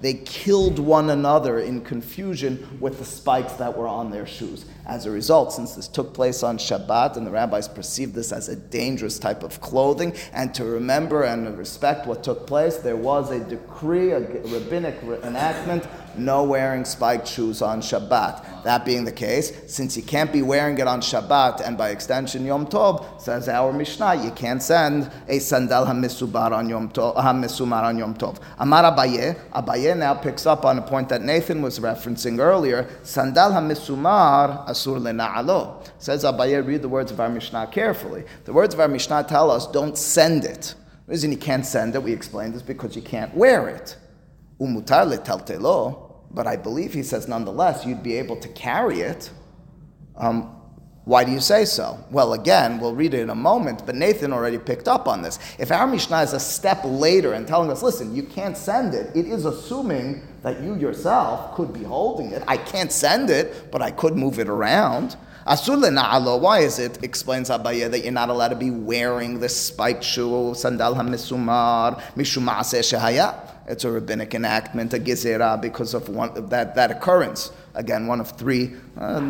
they 0.00 0.14
killed 0.14 0.78
one 0.78 1.10
another 1.10 1.58
in 1.58 1.80
confusion 1.82 2.78
with 2.80 2.98
the 2.98 3.04
spikes 3.04 3.54
that 3.54 3.76
were 3.76 3.88
on 3.88 4.10
their 4.10 4.26
shoes. 4.26 4.64
As 4.86 5.06
a 5.06 5.10
result, 5.10 5.52
since 5.52 5.74
this 5.74 5.88
took 5.88 6.12
place 6.14 6.42
on 6.42 6.58
Shabbat, 6.58 7.16
and 7.16 7.26
the 7.26 7.30
rabbis 7.30 7.68
perceived 7.68 8.14
this 8.14 8.32
as 8.32 8.48
a 8.48 8.56
dangerous 8.56 9.18
type 9.18 9.42
of 9.42 9.60
clothing, 9.60 10.14
and 10.32 10.54
to 10.54 10.64
remember 10.64 11.22
and 11.22 11.56
respect 11.56 12.06
what 12.06 12.24
took 12.24 12.46
place, 12.46 12.78
there 12.78 12.96
was 12.96 13.30
a 13.30 13.40
decree, 13.40 14.12
a 14.12 14.20
rabbinic 14.20 14.96
enactment 15.22 15.86
no 16.16 16.44
wearing 16.44 16.84
spiked 16.84 17.26
shoes 17.26 17.62
on 17.62 17.80
Shabbat. 17.80 18.62
That 18.64 18.84
being 18.84 19.04
the 19.04 19.12
case, 19.12 19.52
since 19.72 19.96
you 19.96 20.02
can't 20.02 20.32
be 20.32 20.42
wearing 20.42 20.78
it 20.78 20.86
on 20.86 21.00
Shabbat 21.00 21.66
and 21.66 21.78
by 21.78 21.90
extension 21.90 22.44
Yom 22.44 22.66
Tov, 22.66 23.20
says 23.20 23.48
our 23.48 23.72
Mishnah, 23.72 24.22
you 24.24 24.30
can't 24.32 24.62
send 24.62 25.10
a 25.28 25.38
sandal 25.38 25.86
hamisubar 25.86 26.52
on 26.52 26.68
Yom 26.68 26.90
Tov, 26.90 27.16
hamisumar 27.16 27.82
on 27.84 27.98
Yom 27.98 28.14
Tov. 28.14 28.38
Amar 28.58 28.84
Abaye, 28.84 29.38
Abaye 29.52 29.96
now 29.96 30.14
picks 30.14 30.46
up 30.46 30.64
on 30.64 30.78
a 30.78 30.82
point 30.82 31.08
that 31.08 31.22
Nathan 31.22 31.62
was 31.62 31.78
referencing 31.78 32.38
earlier. 32.38 32.88
Sandal 33.02 33.50
hamisumar 33.52 34.68
asur 34.68 35.00
lena'alo. 35.00 35.88
Says 35.98 36.24
Abaye, 36.24 36.66
read 36.66 36.82
the 36.82 36.88
words 36.88 37.10
of 37.10 37.20
our 37.20 37.28
Mishnah 37.28 37.68
carefully. 37.72 38.24
The 38.44 38.52
words 38.52 38.74
of 38.74 38.80
our 38.80 38.88
Mishnah 38.88 39.24
tell 39.24 39.50
us 39.50 39.66
don't 39.66 39.96
send 39.96 40.44
it. 40.44 40.74
The 41.06 41.12
reason 41.12 41.32
you 41.32 41.38
can't 41.38 41.66
send 41.66 41.94
it, 41.94 42.02
we 42.02 42.12
explained, 42.12 42.54
is 42.54 42.62
because 42.62 42.94
you 42.94 43.02
can't 43.02 43.34
wear 43.34 43.68
it 43.68 43.96
umutar 44.60 45.06
letaltelo, 45.06 46.12
but 46.30 46.46
I 46.46 46.56
believe 46.56 46.92
he 46.92 47.02
says 47.02 47.26
nonetheless 47.26 47.84
you'd 47.84 48.02
be 48.02 48.16
able 48.16 48.36
to 48.36 48.48
carry 48.48 49.00
it. 49.00 49.30
Um, 50.16 50.56
why 51.04 51.24
do 51.24 51.32
you 51.32 51.40
say 51.40 51.64
so? 51.64 51.98
Well, 52.10 52.34
again, 52.34 52.78
we'll 52.78 52.94
read 52.94 53.14
it 53.14 53.20
in 53.20 53.30
a 53.30 53.34
moment, 53.34 53.84
but 53.86 53.94
Nathan 53.94 54.32
already 54.32 54.58
picked 54.58 54.86
up 54.86 55.08
on 55.08 55.22
this. 55.22 55.38
If 55.58 55.72
our 55.72 55.86
Mishnah 55.86 56.22
is 56.22 56.34
a 56.34 56.40
step 56.40 56.80
later 56.84 57.32
and 57.32 57.48
telling 57.48 57.70
us, 57.70 57.82
listen, 57.82 58.14
you 58.14 58.22
can't 58.22 58.56
send 58.56 58.94
it, 58.94 59.16
it 59.16 59.26
is 59.26 59.46
assuming 59.46 60.22
that 60.42 60.60
you 60.62 60.76
yourself 60.76 61.54
could 61.54 61.72
be 61.72 61.82
holding 61.82 62.30
it. 62.30 62.44
I 62.46 62.58
can't 62.58 62.92
send 62.92 63.30
it, 63.30 63.72
but 63.72 63.82
I 63.82 63.90
could 63.90 64.14
move 64.14 64.38
it 64.38 64.48
around. 64.48 65.16
Asur 65.46 66.40
why 66.40 66.60
is 66.60 66.78
it, 66.78 67.02
explains 67.02 67.48
Abaye, 67.48 67.90
that 67.90 68.00
you're 68.00 68.12
not 68.12 68.28
allowed 68.28 68.48
to 68.48 68.56
be 68.56 68.70
wearing 68.70 69.40
the 69.40 69.48
spiked 69.48 70.04
shoe, 70.04 70.54
sandal 70.54 70.94
ha-misumar, 70.94 72.00
mishum 72.14 72.46
shehaya? 72.46 73.34
It's 73.70 73.84
a 73.84 73.90
rabbinic 73.90 74.34
enactment, 74.34 74.92
a 74.94 74.98
gezerah, 74.98 75.62
because 75.62 75.94
of 75.94 76.08
one 76.08 76.48
that, 76.48 76.74
that 76.74 76.90
occurrence. 76.90 77.52
Again, 77.74 78.08
one 78.08 78.20
of 78.20 78.32
three 78.32 78.74
uh, 78.98 79.20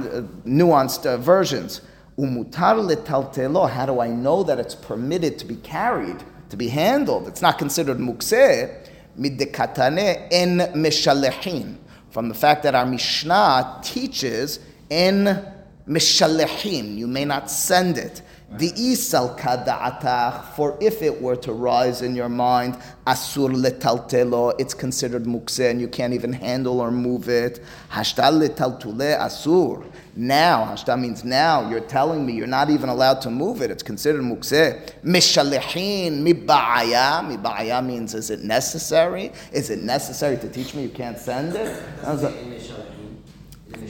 nuanced 0.46 1.04
uh, 1.04 1.18
versions. 1.18 1.82
Umutar 2.18 2.74
letaltelo, 2.80 3.68
how 3.68 3.84
do 3.84 4.00
I 4.00 4.08
know 4.08 4.42
that 4.44 4.58
it's 4.58 4.74
permitted 4.74 5.38
to 5.40 5.44
be 5.44 5.56
carried, 5.56 6.24
to 6.48 6.56
be 6.56 6.68
handled? 6.68 7.28
It's 7.28 7.42
not 7.42 7.58
considered 7.58 7.98
mukseh. 7.98 8.88
Middekatane 9.18 10.28
en 10.30 10.58
mishalechin. 10.74 11.76
From 12.08 12.30
the 12.30 12.34
fact 12.34 12.62
that 12.62 12.74
our 12.74 12.86
Mishnah 12.86 13.82
teaches 13.84 14.60
en 14.90 15.52
mishalechin, 15.86 16.96
you 16.96 17.06
may 17.06 17.26
not 17.26 17.50
send 17.50 17.98
it. 17.98 18.22
The 18.52 18.72
isal 18.72 19.38
kada'atach, 19.38 20.54
for 20.56 20.76
if 20.80 21.02
it 21.02 21.22
were 21.22 21.36
to 21.36 21.52
rise 21.52 22.02
in 22.02 22.16
your 22.16 22.28
mind, 22.28 22.76
asur 23.06 23.54
letaltelo, 23.54 24.54
it's 24.58 24.74
considered 24.74 25.22
mukse 25.22 25.70
and 25.70 25.80
you 25.80 25.86
can't 25.86 26.12
even 26.12 26.32
handle 26.32 26.80
or 26.80 26.90
move 26.90 27.28
it. 27.28 27.60
Hashtal 27.92 28.44
letaltule 28.44 29.16
asur. 29.16 29.84
Now, 30.16 30.64
hashta 30.64 31.00
means 31.00 31.22
now, 31.22 31.70
you're 31.70 31.78
telling 31.78 32.26
me 32.26 32.32
you're 32.32 32.48
not 32.48 32.70
even 32.70 32.88
allowed 32.88 33.20
to 33.20 33.30
move 33.30 33.62
it. 33.62 33.70
It's 33.70 33.84
considered 33.84 34.22
mukse. 34.22 34.94
Mishalehin 35.04 36.24
mibaya. 36.26 37.22
Mibaya 37.22 37.86
means 37.86 38.14
is 38.14 38.30
it 38.30 38.40
necessary? 38.40 39.30
Is 39.52 39.70
it 39.70 39.84
necessary 39.84 40.36
to 40.38 40.48
teach 40.48 40.74
me 40.74 40.82
you 40.82 40.88
can't 40.88 41.18
send 41.18 41.54
it? 41.54 41.80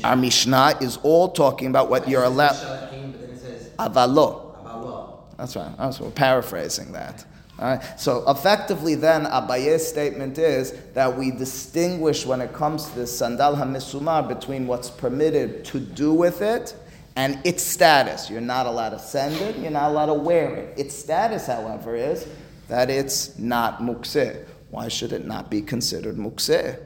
Our 0.05 0.17
Mishnah 0.17 0.77
is 0.83 0.99
all 0.99 1.31
talking 1.31 1.69
about 1.69 1.89
what 1.89 2.07
you're 2.07 2.25
allowed. 2.25 2.57
Avalo. 3.79 4.40
That's 5.41 5.57
right. 5.57 5.75
That's, 5.79 5.99
we're 5.99 6.11
paraphrasing 6.11 6.93
that. 6.93 7.25
All 7.59 7.65
right. 7.75 7.99
So 7.99 8.29
effectively, 8.29 8.95
then 8.95 9.25
Abaye's 9.25 9.87
statement 9.87 10.37
is 10.37 10.73
that 10.93 11.17
we 11.17 11.31
distinguish 11.31 12.27
when 12.27 12.43
it 12.43 12.53
comes 12.53 12.91
to 12.91 12.97
the 12.97 13.07
sandal 13.07 13.55
hamisumar 13.55 14.29
between 14.29 14.67
what's 14.67 14.91
permitted 14.91 15.65
to 15.65 15.81
do 15.81 16.13
with 16.13 16.43
it 16.43 16.77
and 17.17 17.39
its 17.43 17.63
status. 17.63 18.29
You're 18.29 18.43
not 18.43 18.67
allowed 18.67 18.91
to 18.91 18.99
send 18.99 19.35
it. 19.37 19.57
You're 19.57 19.71
not 19.71 19.93
allowed 19.93 20.07
to 20.07 20.15
wear 20.15 20.55
it. 20.57 20.79
Its 20.79 20.95
status, 20.95 21.47
however, 21.47 21.97
is 21.97 22.29
that 22.69 22.91
it's 22.91 23.39
not 23.39 23.79
mukseh. 23.79 24.45
Why 24.69 24.89
should 24.89 25.15
it 25.15 25.25
not 25.25 25.51
be 25.51 25.63
considered 25.63 26.17
mukseh? 26.17 26.79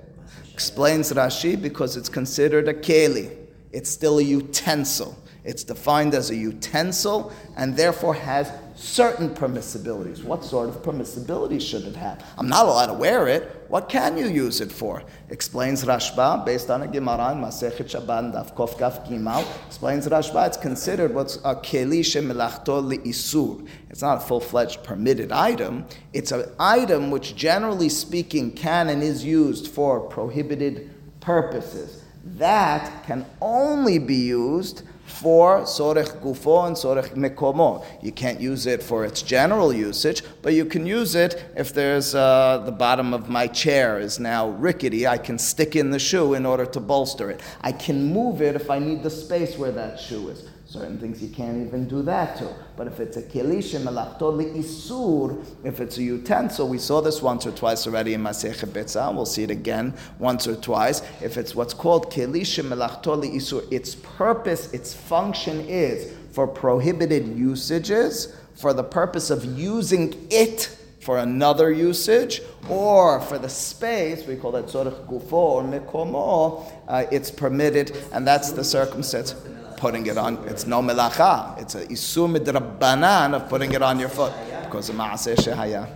Explains 0.52 1.12
Rashi 1.12 1.60
because 1.60 1.96
it's 1.96 2.08
considered 2.08 2.68
a 2.68 2.74
keli. 2.74 3.36
It's 3.72 3.90
still 3.90 4.18
a 4.18 4.22
utensil. 4.22 5.18
It's 5.44 5.62
defined 5.62 6.14
as 6.14 6.30
a 6.30 6.34
utensil 6.34 7.30
and 7.56 7.76
therefore 7.76 8.14
has 8.14 8.50
certain 8.76 9.28
permissibilities. 9.28 10.24
What 10.24 10.42
sort 10.42 10.70
of 10.70 10.76
permissibility 10.82 11.60
should 11.60 11.84
it 11.84 11.94
have? 11.96 12.24
I'm 12.38 12.48
not 12.48 12.64
allowed 12.64 12.86
to 12.86 12.94
wear 12.94 13.28
it. 13.28 13.66
What 13.68 13.90
can 13.90 14.16
you 14.16 14.26
use 14.26 14.62
it 14.62 14.72
for? 14.72 15.02
Explains 15.28 15.84
Rashba, 15.84 16.46
based 16.46 16.70
on 16.70 16.82
a 16.82 16.88
Gemara 16.88 17.32
in 17.32 17.38
Masechet 17.38 17.90
Shabbat 17.90 18.32
Daf 18.32 18.54
Kof 18.54 18.78
Kaf 18.78 19.06
Gimal. 19.06 19.44
Explains 19.66 20.08
Rashba, 20.08 20.46
it's 20.46 20.56
considered 20.56 21.14
what's 21.14 21.36
a 21.36 21.54
keli 21.56 22.00
shemelachto 22.00 22.82
isur. 23.04 23.68
It's 23.90 24.00
not 24.00 24.16
a 24.16 24.20
full-fledged 24.20 24.82
permitted 24.82 25.30
item. 25.30 25.84
It's 26.14 26.32
an 26.32 26.46
item 26.58 27.10
which, 27.10 27.36
generally 27.36 27.90
speaking, 27.90 28.52
can 28.52 28.88
and 28.88 29.02
is 29.02 29.24
used 29.24 29.68
for 29.68 30.00
prohibited 30.00 30.90
purposes. 31.20 32.02
That 32.24 33.04
can 33.04 33.26
only 33.42 33.98
be 33.98 34.16
used 34.16 34.82
for 35.06 35.60
sorech 35.62 36.20
gufo 36.20 36.66
and 36.66 36.76
sorech 36.76 37.14
mekomo. 37.14 37.84
You 38.02 38.12
can't 38.12 38.40
use 38.40 38.66
it 38.66 38.82
for 38.82 39.04
its 39.04 39.22
general 39.22 39.72
usage, 39.72 40.22
but 40.42 40.54
you 40.54 40.64
can 40.64 40.86
use 40.86 41.14
it 41.14 41.44
if 41.56 41.72
there's 41.72 42.14
uh, 42.14 42.62
the 42.64 42.72
bottom 42.72 43.14
of 43.14 43.28
my 43.28 43.46
chair 43.46 43.98
is 43.98 44.18
now 44.18 44.48
rickety. 44.50 45.06
I 45.06 45.18
can 45.18 45.38
stick 45.38 45.76
in 45.76 45.90
the 45.90 45.98
shoe 45.98 46.34
in 46.34 46.46
order 46.46 46.66
to 46.66 46.80
bolster 46.80 47.30
it. 47.30 47.40
I 47.60 47.72
can 47.72 48.12
move 48.12 48.42
it 48.42 48.56
if 48.56 48.70
I 48.70 48.78
need 48.78 49.02
the 49.02 49.10
space 49.10 49.56
where 49.58 49.72
that 49.72 50.00
shoe 50.00 50.28
is. 50.28 50.48
Certain 50.74 50.98
things 50.98 51.22
you 51.22 51.28
can't 51.28 51.64
even 51.64 51.86
do 51.86 52.02
that 52.02 52.36
to. 52.38 52.52
But 52.76 52.88
if 52.88 52.98
it's 52.98 53.16
a 53.16 53.22
keli 53.22 53.58
shemelachto 53.58 54.32
isur, 54.58 55.46
if 55.62 55.80
it's 55.80 55.98
a 55.98 56.02
utensil, 56.02 56.68
we 56.68 56.78
saw 56.78 57.00
this 57.00 57.22
once 57.22 57.46
or 57.46 57.52
twice 57.52 57.86
already 57.86 58.12
in 58.12 58.24
Masechet 58.24 58.70
Betzah. 58.70 59.14
We'll 59.14 59.24
see 59.24 59.44
it 59.44 59.52
again 59.52 59.94
once 60.18 60.48
or 60.48 60.56
twice. 60.56 61.00
If 61.22 61.36
it's 61.36 61.54
what's 61.54 61.74
called 61.74 62.12
keli 62.12 62.40
shemelachto 62.40 63.22
isur, 63.22 63.72
its 63.72 63.94
purpose, 63.94 64.72
its 64.72 64.92
function 64.92 65.60
is 65.60 66.12
for 66.32 66.48
prohibited 66.48 67.28
usages, 67.38 68.34
for 68.56 68.72
the 68.72 68.82
purpose 68.82 69.30
of 69.30 69.44
using 69.44 70.26
it 70.28 70.76
for 70.98 71.18
another 71.18 71.70
usage, 71.70 72.40
or 72.68 73.20
for 73.20 73.38
the 73.38 73.48
space, 73.48 74.26
we 74.26 74.34
call 74.34 74.50
that 74.50 74.64
tzorich 74.64 75.06
gufo 75.06 75.32
or 75.34 75.62
mekomo, 75.62 76.68
uh, 76.88 77.04
it's 77.12 77.30
permitted, 77.30 77.96
and 78.12 78.26
that's 78.26 78.50
the 78.50 78.64
circumstance 78.64 79.36
putting 79.84 80.06
it 80.06 80.16
on. 80.16 80.32
It's 80.46 80.66
no 80.66 80.80
melacha. 80.80 81.60
It's 81.60 81.74
a 81.74 81.84
isur 81.94 82.26
midrabanan 82.34 83.34
of 83.34 83.50
putting 83.50 83.70
it 83.72 83.82
on 83.82 84.00
your 84.00 84.08
foot 84.08 84.32
because 84.62 84.88
of 84.88 84.96
maaseh 84.96 85.36
shehaya. 85.36 85.86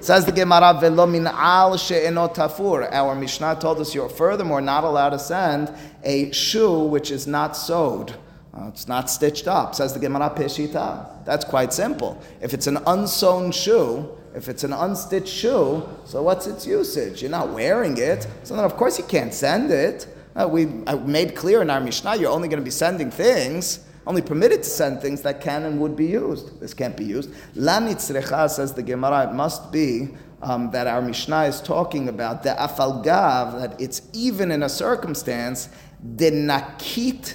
Says 0.00 0.24
the 0.24 0.32
Gemara, 0.32 0.72
"Velo 0.80 1.06
min 1.06 1.26
al 1.26 1.76
she'eno 1.76 2.28
tafur." 2.28 2.90
Our 2.90 3.14
Mishnah 3.14 3.56
told 3.60 3.80
us 3.80 3.94
you're 3.94 4.08
furthermore 4.08 4.62
not 4.62 4.82
allowed 4.84 5.10
to 5.10 5.18
send 5.18 5.70
a 6.02 6.32
shoe 6.32 6.84
which 6.94 7.10
is 7.10 7.26
not 7.26 7.54
sewed. 7.54 8.14
Uh, 8.54 8.68
it's 8.68 8.88
not 8.88 9.10
stitched 9.10 9.46
up. 9.46 9.74
Says 9.74 9.92
the 9.92 10.00
Gemara 10.00 10.30
Peshita. 10.30 10.88
That's 11.26 11.44
quite 11.44 11.74
simple. 11.74 12.22
If 12.40 12.54
it's 12.54 12.66
an 12.66 12.78
unsewn 12.86 13.52
shoe, 13.52 14.08
if 14.34 14.48
it's 14.48 14.64
an 14.64 14.72
unstitched 14.72 15.34
shoe, 15.42 15.86
so 16.06 16.22
what's 16.22 16.46
its 16.46 16.66
usage? 16.66 17.20
You're 17.20 17.36
not 17.40 17.50
wearing 17.50 17.98
it, 17.98 18.26
so 18.42 18.56
then 18.56 18.64
of 18.64 18.74
course 18.76 18.96
you 18.96 19.04
can't 19.04 19.34
send 19.34 19.70
it. 19.70 20.06
Uh, 20.36 20.48
we 20.48 20.66
made 20.66 21.36
clear 21.36 21.62
in 21.62 21.70
our 21.70 21.80
Mishnah 21.80 22.16
you're 22.16 22.32
only 22.32 22.48
going 22.48 22.60
to 22.60 22.64
be 22.64 22.70
sending 22.70 23.10
things 23.10 23.80
only 24.06 24.22
permitted 24.22 24.62
to 24.62 24.68
send 24.68 25.00
things 25.00 25.22
that 25.22 25.40
can 25.40 25.64
and 25.64 25.80
would 25.80 25.96
be 25.96 26.06
used. 26.06 26.60
This 26.60 26.74
can't 26.74 26.96
be 26.96 27.04
used. 27.04 27.30
Lanitzrecha 27.56 28.50
says 28.50 28.74
the 28.74 28.82
Gemara, 28.82 29.30
it 29.30 29.34
must 29.34 29.72
be 29.72 30.10
um, 30.42 30.70
that 30.72 30.86
our 30.86 31.00
Mishnah 31.00 31.44
is 31.44 31.60
talking 31.60 32.08
about 32.08 32.42
the 32.42 32.50
afalgav, 32.50 33.60
that 33.60 33.80
it's 33.80 34.02
even 34.12 34.50
in 34.50 34.62
a 34.62 34.68
circumstance, 34.68 35.70
the 36.16 36.30
nakit 36.30 37.34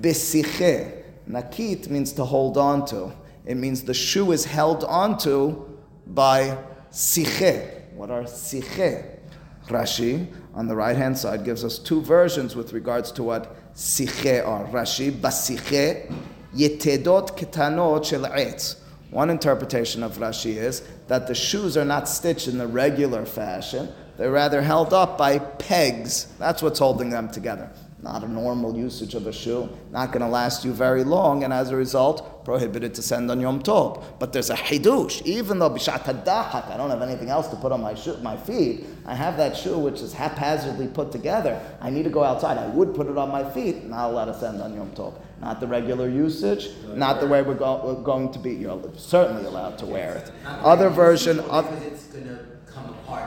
besiche. 0.00 1.02
Nakit 1.28 1.88
means 1.88 2.12
to 2.12 2.24
hold 2.24 2.56
on 2.56 2.86
to. 2.86 3.12
It 3.44 3.56
means 3.56 3.82
the 3.82 3.94
shoe 3.94 4.30
is 4.30 4.44
held 4.44 4.84
onto 4.84 5.66
by 6.06 6.56
siche. 6.92 7.92
What 7.94 8.10
are 8.10 8.22
siche? 8.22 9.18
Rashi, 9.66 10.28
on 10.54 10.68
the 10.68 10.76
right 10.76 10.96
hand 10.96 11.18
side, 11.18 11.44
gives 11.44 11.64
us 11.64 11.78
two 11.78 12.00
versions 12.00 12.54
with 12.54 12.72
regards 12.72 13.10
to 13.12 13.22
what 13.22 13.56
siche 13.74 14.44
are. 14.46 14.64
Rashi, 14.66 15.10
basiche, 15.10 16.12
yetedot 16.54 17.36
ketanot 17.36 18.04
shel 18.04 18.22
etz. 18.22 18.76
One 19.10 19.30
interpretation 19.30 20.02
of 20.02 20.18
Rashi 20.18 20.56
is 20.56 20.82
that 21.08 21.26
the 21.26 21.34
shoes 21.34 21.76
are 21.76 21.84
not 21.84 22.08
stitched 22.08 22.48
in 22.48 22.58
the 22.58 22.66
regular 22.66 23.24
fashion, 23.24 23.88
they're 24.16 24.30
rather 24.30 24.62
held 24.62 24.92
up 24.92 25.18
by 25.18 25.38
pegs. 25.38 26.26
That's 26.38 26.62
what's 26.62 26.78
holding 26.78 27.10
them 27.10 27.28
together 27.30 27.70
not 28.04 28.22
a 28.22 28.28
normal 28.28 28.76
usage 28.76 29.14
of 29.14 29.26
a 29.26 29.32
shoe, 29.32 29.66
not 29.90 30.12
going 30.12 30.20
to 30.20 30.28
last 30.28 30.62
you 30.62 30.74
very 30.74 31.02
long, 31.02 31.42
and 31.42 31.54
as 31.54 31.70
a 31.70 31.76
result, 31.76 32.44
prohibited 32.44 32.94
to 32.94 33.00
send 33.00 33.30
on 33.30 33.40
Yom 33.40 33.62
Tov. 33.62 34.04
But 34.18 34.34
there's 34.34 34.50
a 34.50 34.54
hidush, 34.54 35.22
even 35.22 35.58
though 35.58 35.70
bishat 35.70 36.02
hadahat, 36.02 36.70
I 36.70 36.76
don't 36.76 36.90
have 36.90 37.00
anything 37.00 37.30
else 37.30 37.48
to 37.48 37.56
put 37.56 37.72
on 37.72 37.80
my 37.80 37.94
shoe, 37.94 38.18
my 38.18 38.36
feet. 38.36 38.84
I 39.06 39.14
have 39.14 39.38
that 39.38 39.56
shoe 39.56 39.78
which 39.78 40.02
is 40.02 40.12
haphazardly 40.12 40.88
put 40.88 41.12
together. 41.12 41.58
I 41.80 41.88
need 41.88 42.02
to 42.02 42.10
go 42.10 42.22
outside. 42.22 42.58
I 42.58 42.66
would 42.68 42.94
put 42.94 43.06
it 43.06 43.16
on 43.16 43.30
my 43.30 43.42
feet. 43.50 43.84
Not 43.84 44.10
allowed 44.10 44.26
to 44.26 44.38
send 44.38 44.60
on 44.60 44.74
Yom 44.74 44.90
Tov. 44.90 45.14
Not 45.40 45.60
the 45.60 45.66
regular 45.66 46.08
usage. 46.08 46.68
Not 46.86 47.20
the 47.20 47.26
way 47.26 47.40
we're, 47.40 47.54
go, 47.54 47.80
we're 47.84 48.02
going 48.02 48.30
to 48.32 48.38
be. 48.38 48.52
You're 48.52 48.82
certainly 48.96 49.46
allowed 49.46 49.78
to 49.78 49.86
wear 49.86 50.16
it. 50.16 50.30
Other 50.46 50.90
version. 50.90 51.40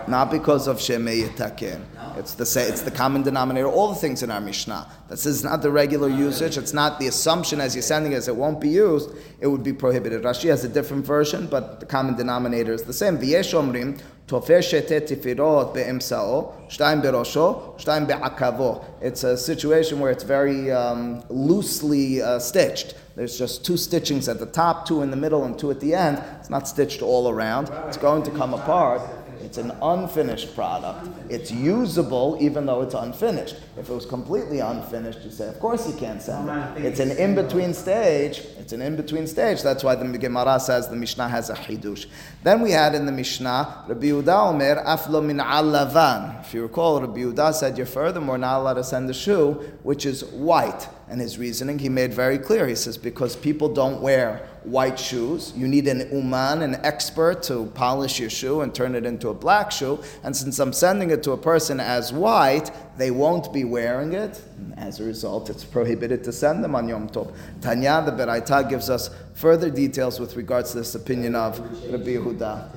Not 0.08 0.32
because 0.32 0.68
of 0.68 0.78
Shemei 0.78 1.28
Yitakin. 1.28 1.82
It's 2.18 2.34
the 2.34 2.44
it's 2.68 2.82
the 2.82 2.92
common 2.92 3.22
denominator. 3.22 3.68
All 3.68 3.90
the 3.90 4.00
things 4.00 4.24
in 4.24 4.32
our 4.32 4.42
Mishnah. 4.42 4.92
This 5.10 5.26
is 5.26 5.44
not 5.44 5.62
the 5.62 5.70
regular 5.70 6.10
usage. 6.10 6.58
It's 6.58 6.74
not 6.74 7.00
the 7.00 7.08
assumption 7.08 7.62
as 7.62 7.76
you're 7.76 7.84
sending 7.84 8.14
it, 8.14 8.28
it 8.28 8.36
won't 8.36 8.60
be 8.60 8.70
used. 8.70 9.12
It 9.40 9.48
would 9.48 9.64
be 9.64 9.74
prohibited. 9.74 10.24
Rashi 10.24 10.50
has 10.50 10.64
a 10.64 10.70
different 10.70 11.06
version, 11.06 11.48
but 11.48 11.80
the 11.80 11.86
common 11.86 12.16
denominator 12.16 12.74
is 12.74 12.84
the 12.84 12.94
same. 12.94 13.18
V'yesh 13.18 13.54
omrim 13.54 14.02
shetet 14.28 15.08
tifirot 15.08 15.74
be'emsao 15.74 16.68
shtayim 16.70 17.02
berosho 17.02 17.80
shtayim 17.80 18.08
be'akavo. 18.08 18.84
It's 19.02 19.24
a 19.24 19.38
situation 19.38 20.00
where 20.00 20.12
it's 20.12 20.24
very 20.24 20.72
um, 20.72 21.24
loosely 21.30 22.22
uh, 22.22 22.40
stitched. 22.40 22.96
There's 23.16 23.38
just 23.38 23.66
two 23.66 23.74
stitchings 23.74 24.28
at 24.28 24.40
the 24.40 24.46
top, 24.46 24.88
two 24.88 25.02
in 25.02 25.12
the 25.12 25.18
middle, 25.18 25.44
and 25.44 25.58
two 25.58 25.72
at 25.72 25.80
the 25.80 25.96
end. 25.96 26.22
It's 26.40 26.50
not 26.50 26.68
stitched 26.68 27.02
all 27.02 27.30
around. 27.30 27.70
It's 27.88 27.98
going 27.98 28.24
to 28.24 28.32
come 28.32 28.54
apart. 28.54 29.02
It's 29.48 29.58
an 29.58 29.72
unfinished 29.82 30.54
product. 30.56 31.08
It's 31.30 31.52
usable 31.52 32.38
even 32.42 32.66
though 32.66 32.82
it's 32.82 32.94
unfinished. 32.94 33.56
If 33.78 33.90
it 33.90 33.94
was 33.94 34.06
completely 34.06 34.60
unfinished, 34.60 35.22
you 35.24 35.32
say, 35.32 35.48
of 35.48 35.58
course 35.62 35.88
you 35.88 35.96
can't 35.96 36.22
send 36.22 36.50
it. 36.50 36.84
It's 36.84 37.00
an 37.00 37.12
in 37.12 37.34
between 37.34 37.74
stage. 37.74 38.40
It's 38.60 38.74
an 38.74 38.82
in 38.82 38.98
between 38.98 39.26
stage. 39.26 39.64
That's 39.64 39.86
why 39.86 39.96
the 39.96 40.18
Gemara 40.18 40.60
says 40.60 40.90
the 40.90 40.98
Mishnah 40.98 41.30
has 41.30 41.50
a 41.50 41.54
hidush. 41.54 42.08
Then 42.44 42.60
we 42.62 42.72
had 42.72 42.94
in 42.94 43.06
the 43.06 43.14
Mishnah, 43.14 43.86
Rabbi 43.88 44.08
Yehuda 44.08 44.50
Omer, 44.50 44.84
aflo 44.84 45.24
min 45.24 45.38
alavan. 45.38 46.42
If 46.42 46.54
you 46.54 46.64
recall, 46.64 47.00
Rabbi 47.00 47.20
Yehuda 47.20 47.54
said 47.54 47.78
you're 47.78 47.86
furthermore 47.86 48.38
not 48.38 48.60
allowed 48.60 48.74
to 48.74 48.84
send 48.84 49.10
a 49.10 49.14
shoe 49.14 49.54
which 49.82 50.06
is 50.06 50.26
white. 50.26 50.90
And 51.10 51.22
his 51.22 51.38
reasoning, 51.38 51.80
he 51.80 51.88
made 51.88 52.14
very 52.14 52.38
clear. 52.38 52.68
He 52.68 52.76
says, 52.76 52.98
because 52.98 53.36
people 53.36 53.74
don't 53.74 54.02
wear 54.02 54.50
white 54.64 55.00
shoes, 55.00 55.54
you 55.56 55.66
need 55.66 55.88
an 55.88 56.10
uman, 56.12 56.62
an 56.62 56.76
expert, 56.84 57.42
to 57.44 57.68
polish 57.74 58.20
your 58.20 58.30
shoe 58.30 58.60
and 58.60 58.76
turn 58.76 58.94
it 58.94 59.06
into 59.06 59.30
a 59.30 59.34
black 59.34 59.72
shoe. 59.72 60.04
And 60.24 60.36
since 60.36 60.60
I'm 60.60 60.74
sending 60.74 61.10
it 61.12 61.24
to 61.24 61.32
a 61.32 61.38
person 61.38 61.80
as 61.80 62.12
white, 62.12 62.72
they 62.98 63.12
won't 63.12 63.54
be 63.54 63.64
wearing 63.64 64.12
it. 64.12 64.42
And 64.58 64.78
as 64.78 65.00
a 65.00 65.06
result, 65.06 65.50
it's 65.50 65.64
prohibited 65.64 66.26
to 66.26 66.34
send 66.34 66.62
them 66.62 66.76
on 66.76 66.90
Yom 66.90 67.08
Tov. 67.08 67.34
Tanya, 67.62 68.04
the 68.06 68.12
Beraita, 68.12 68.70
gives 68.70 68.90
us 68.90 69.10
further 69.34 69.70
details 69.70 70.20
with 70.20 70.36
regards 70.36 70.72
to 70.72 70.80
this 70.80 70.94
opinion 70.96 71.36
of 71.36 71.60
Rabbi 71.90 72.18
Yehuda. 72.18 72.76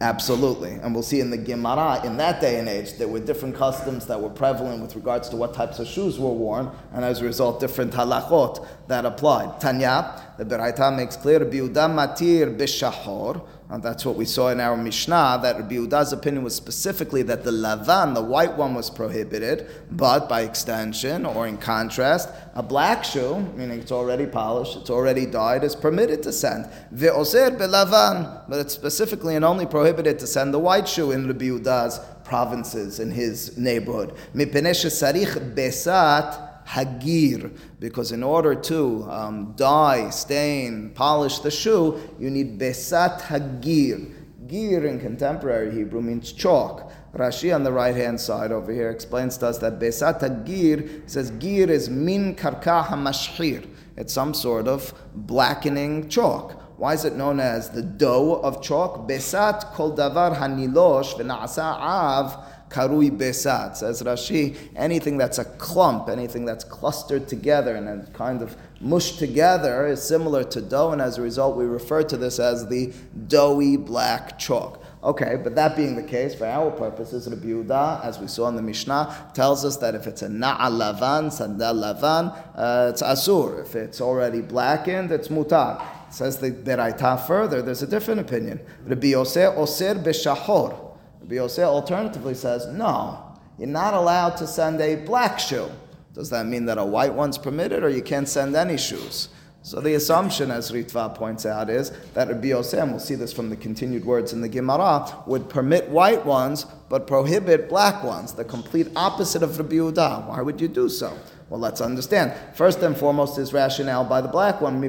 Absolutely. 0.00 0.72
And 0.74 0.94
we'll 0.94 1.02
see 1.02 1.20
in 1.20 1.30
the 1.30 1.36
Gemara, 1.36 2.00
in 2.04 2.16
that 2.18 2.40
day 2.40 2.60
and 2.60 2.68
age, 2.68 2.94
there 2.98 3.08
were 3.08 3.18
different 3.18 3.56
customs 3.56 4.06
that 4.06 4.20
were 4.20 4.30
prevalent 4.30 4.80
with 4.80 4.94
regards 4.94 5.28
to 5.30 5.36
what 5.36 5.54
types 5.54 5.80
of 5.80 5.88
shoes 5.88 6.20
were 6.20 6.32
worn, 6.32 6.70
and 6.92 7.04
as 7.04 7.20
a 7.20 7.24
result, 7.24 7.58
different 7.58 7.92
halachot 7.92 8.64
that 8.86 9.04
applied. 9.04 9.60
Tanya, 9.60 10.22
the 10.38 10.44
Beraita 10.44 10.96
makes 10.96 11.16
clear, 11.16 11.40
Biuda 11.40 11.88
matir 11.90 12.56
bishahor, 12.56 13.44
and 13.70 13.82
that's 13.82 14.06
what 14.06 14.16
we 14.16 14.24
saw 14.24 14.48
in 14.48 14.60
our 14.60 14.76
Mishnah, 14.76 15.40
that 15.42 15.56
Rabbi 15.56 15.74
Yehuda's 15.74 16.14
opinion 16.14 16.42
was 16.42 16.54
specifically 16.54 17.22
that 17.24 17.44
the 17.44 17.50
lavan, 17.50 18.14
the 18.14 18.22
white 18.22 18.56
one, 18.56 18.74
was 18.74 18.88
prohibited, 18.88 19.66
but 19.90 20.26
by 20.26 20.40
extension, 20.40 21.26
or 21.26 21.46
in 21.46 21.58
contrast, 21.58 22.30
a 22.54 22.62
black 22.62 23.04
shoe, 23.04 23.40
meaning 23.56 23.78
it's 23.78 23.92
already 23.92 24.24
polished, 24.24 24.76
it's 24.76 24.88
already 24.88 25.26
dyed, 25.26 25.64
is 25.64 25.76
permitted 25.76 26.22
to 26.22 26.32
send. 26.32 26.64
Ve'oser 26.94 27.58
belavan, 27.58 28.42
but 28.48 28.58
it's 28.58 28.72
specifically 28.72 29.36
and 29.36 29.44
only 29.44 29.66
prohibited 29.66 30.18
to 30.18 30.26
send 30.26 30.54
the 30.54 30.58
white 30.58 30.88
shoe 30.88 31.10
in 31.10 31.26
Rabbi 31.26 31.44
Yehuda's 31.44 32.00
provinces, 32.24 33.00
in 33.00 33.10
his 33.10 33.58
neighborhood. 33.58 34.14
sarich 34.34 35.54
besat 35.54 36.47
hagir, 36.68 37.56
because 37.80 38.12
in 38.12 38.22
order 38.22 38.54
to 38.54 39.04
um, 39.10 39.54
dye, 39.56 40.10
stain, 40.10 40.90
polish 40.94 41.38
the 41.38 41.50
shoe, 41.50 41.98
you 42.18 42.30
need 42.30 42.58
besat 42.58 43.20
hagir. 43.22 44.14
Gir 44.46 44.86
in 44.86 44.98
contemporary 44.98 45.70
Hebrew 45.72 46.00
means 46.00 46.32
chalk. 46.32 46.90
Rashi 47.14 47.54
on 47.54 47.64
the 47.64 47.72
right 47.72 47.94
hand 47.94 48.20
side 48.20 48.52
over 48.52 48.72
here 48.72 48.90
explains 48.90 49.36
to 49.38 49.46
us 49.46 49.58
that 49.58 49.78
besat 49.78 50.20
hagir 50.20 51.08
says 51.08 51.30
gir 51.32 51.70
is 51.70 51.90
min 51.90 52.34
karka 52.34 52.86
hamashhir. 52.86 53.66
It's 53.96 54.12
some 54.12 54.32
sort 54.32 54.68
of 54.68 54.94
blackening 55.14 56.08
chalk. 56.08 56.52
Why 56.78 56.94
is 56.94 57.04
it 57.04 57.16
known 57.16 57.40
as 57.40 57.70
the 57.70 57.82
dough 57.82 58.40
of 58.42 58.62
chalk? 58.62 59.08
Besat 59.08 59.72
kol 59.72 59.96
davar 59.96 60.36
hanilosh 60.36 61.14
v'na'asa 61.14 61.76
av 61.80 62.47
karui 62.68 63.10
besat. 63.10 63.76
Says 63.76 64.02
Rashi, 64.02 64.56
anything 64.76 65.18
that's 65.18 65.38
a 65.38 65.44
clump, 65.44 66.08
anything 66.08 66.44
that's 66.44 66.64
clustered 66.64 67.28
together 67.28 67.76
and 67.76 67.86
then 67.86 68.06
kind 68.12 68.42
of 68.42 68.56
mushed 68.80 69.18
together 69.18 69.86
is 69.86 70.02
similar 70.02 70.44
to 70.44 70.60
dough, 70.60 70.92
and 70.92 71.02
as 71.02 71.18
a 71.18 71.22
result, 71.22 71.56
we 71.56 71.64
refer 71.64 72.02
to 72.02 72.16
this 72.16 72.38
as 72.38 72.68
the 72.68 72.92
doughy 73.26 73.76
black 73.76 74.38
chalk. 74.38 74.82
Okay, 75.02 75.36
but 75.42 75.54
that 75.54 75.76
being 75.76 75.94
the 75.94 76.02
case, 76.02 76.34
for 76.34 76.46
our 76.46 76.72
purposes, 76.72 77.28
Rabbi 77.28 77.46
Yehuda, 77.46 78.04
as 78.04 78.18
we 78.18 78.26
saw 78.26 78.48
in 78.48 78.56
the 78.56 78.62
Mishnah, 78.62 79.30
tells 79.32 79.64
us 79.64 79.76
that 79.76 79.94
if 79.94 80.08
it's 80.08 80.22
a 80.22 80.28
na'al 80.28 80.72
lavan, 80.72 81.32
sandal 81.32 81.74
lavan, 81.74 82.36
uh, 82.56 82.90
it's 82.90 83.02
asur. 83.02 83.60
If 83.62 83.76
it's 83.76 84.00
already 84.00 84.40
blackened, 84.40 85.12
it's 85.12 85.28
mutar. 85.28 85.84
Says 86.10 86.38
the 86.38 86.50
Beraita 86.50 87.24
further, 87.26 87.62
there's 87.62 87.82
a 87.82 87.86
different 87.86 88.20
opinion. 88.20 88.60
Rabbi 88.86 89.08
Yosef 89.08 89.56
oser 89.56 89.94
b'shahor. 89.94 90.87
Rabbi 91.20 91.38
alternatively 91.38 92.34
says, 92.34 92.66
no, 92.66 93.18
you're 93.58 93.68
not 93.68 93.94
allowed 93.94 94.36
to 94.36 94.46
send 94.46 94.80
a 94.80 94.96
black 94.96 95.38
shoe. 95.38 95.70
Does 96.14 96.30
that 96.30 96.46
mean 96.46 96.64
that 96.66 96.78
a 96.78 96.84
white 96.84 97.12
one's 97.12 97.38
permitted 97.38 97.84
or 97.84 97.88
you 97.88 98.02
can't 98.02 98.28
send 98.28 98.56
any 98.56 98.76
shoes? 98.76 99.28
So 99.62 99.80
the 99.80 99.94
assumption, 99.94 100.50
as 100.50 100.70
Ritva 100.70 101.14
points 101.14 101.44
out, 101.44 101.68
is 101.68 101.90
that 102.14 102.28
Rabbi 102.28 102.48
Yosef, 102.48 102.88
we'll 102.88 102.98
see 103.00 103.16
this 103.16 103.32
from 103.32 103.50
the 103.50 103.56
continued 103.56 104.04
words 104.04 104.32
in 104.32 104.40
the 104.40 104.48
Gemara, 104.48 105.22
would 105.26 105.50
permit 105.50 105.88
white 105.90 106.24
ones 106.24 106.64
but 106.88 107.06
prohibit 107.06 107.68
black 107.68 108.02
ones, 108.02 108.32
the 108.32 108.44
complete 108.44 108.88
opposite 108.96 109.42
of 109.42 109.58
Rabbi 109.58 109.74
Yehuda. 109.74 110.26
Why 110.26 110.40
would 110.40 110.60
you 110.60 110.68
do 110.68 110.88
so? 110.88 111.18
Well, 111.50 111.60
let's 111.60 111.80
understand. 111.80 112.32
First 112.54 112.78
and 112.82 112.96
foremost, 112.96 113.36
his 113.36 113.52
rationale 113.52 114.04
by 114.04 114.20
the 114.20 114.28
black 114.28 114.60
one, 114.60 114.80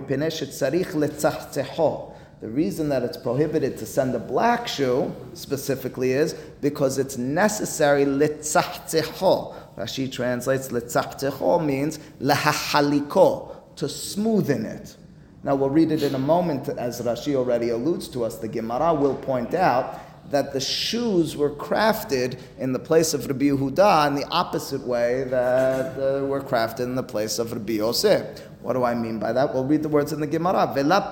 the 2.41 2.47
reason 2.47 2.87
that 2.89 3.03
it's 3.03 3.17
prohibited 3.17 3.77
to 3.79 3.85
send 3.85 4.15
a 4.15 4.19
black 4.19 4.67
shoe 4.67 5.13
specifically 5.33 6.13
is 6.13 6.33
because 6.61 6.97
it's 6.97 7.17
necessary 7.17 8.05
litzahtiho. 8.05 9.55
Rashi 9.77 10.09
translates 10.09 10.69
litzahtiho 10.69 11.65
means 11.65 11.99
lahahaliko, 12.21 13.75
to 13.75 13.85
smoothen 13.85 14.63
it. 14.63 14.95
Now 15.43 15.55
we'll 15.55 15.69
read 15.69 15.91
it 15.91 16.03
in 16.03 16.15
a 16.15 16.19
moment, 16.19 16.69
as 16.69 17.01
Rashi 17.01 17.35
already 17.35 17.69
alludes 17.69 18.07
to 18.09 18.23
us. 18.23 18.37
The 18.37 18.47
Gemara 18.47 18.93
will 18.93 19.15
point 19.15 19.53
out 19.53 19.99
that 20.31 20.53
the 20.53 20.59
shoes 20.59 21.35
were 21.35 21.49
crafted 21.49 22.39
in 22.57 22.71
the 22.71 22.79
place 22.79 23.13
of 23.13 23.25
Rabbi 23.27 23.45
Yehuda 23.45 24.07
in 24.07 24.15
the 24.15 24.27
opposite 24.27 24.81
way 24.81 25.23
that 25.25 25.97
uh, 25.97 26.25
were 26.25 26.41
crafted 26.41 26.81
in 26.81 26.95
the 26.95 27.03
place 27.03 27.39
of 27.39 27.51
Rabbi 27.51 27.73
Yosef. 27.73 28.41
What 28.61 28.73
do 28.73 28.83
I 28.83 28.93
mean 28.93 29.19
by 29.19 29.33
that? 29.33 29.53
We'll 29.53 29.65
read 29.65 29.81
the 29.81 29.89
words 29.89 30.13
in 30.13 30.19
the 30.19 30.27
Gemara. 30.27 30.71
Vela 30.73 31.09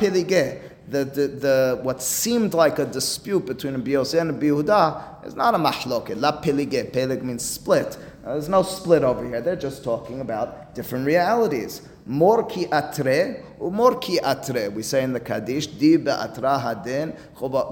the, 0.89 1.03
the, 1.03 1.27
the, 1.27 1.79
what 1.81 2.01
seemed 2.01 2.53
like 2.53 2.79
a 2.79 2.85
dispute 2.85 3.45
between 3.45 3.75
a 3.75 3.79
Yosef 3.79 4.21
and 4.21 4.31
a 4.31 4.33
Yehuda 4.33 5.25
is 5.27 5.35
not 5.35 5.53
a 5.53 5.57
mahloket. 5.57 6.19
La 6.19 6.41
pilige. 6.41 6.91
Pelig 6.91 7.23
means 7.23 7.43
split. 7.43 7.97
Uh, 8.25 8.33
there's 8.33 8.49
no 8.49 8.61
split 8.61 9.03
over 9.03 9.25
here. 9.25 9.41
They're 9.41 9.55
just 9.55 9.83
talking 9.83 10.21
about 10.21 10.75
different 10.75 11.05
realities. 11.05 11.81
Mor 12.05 12.43
ki 12.43 12.67
atre, 12.67 13.43
umor 13.59 13.99
ki 13.99 14.19
atre. 14.19 14.71
We 14.71 14.81
say 14.81 15.03
in 15.03 15.11
the 15.11 15.19
Kaddish, 15.19 15.67
di 15.67 15.97
be'atra 15.97 16.57
hadin, 16.57 17.13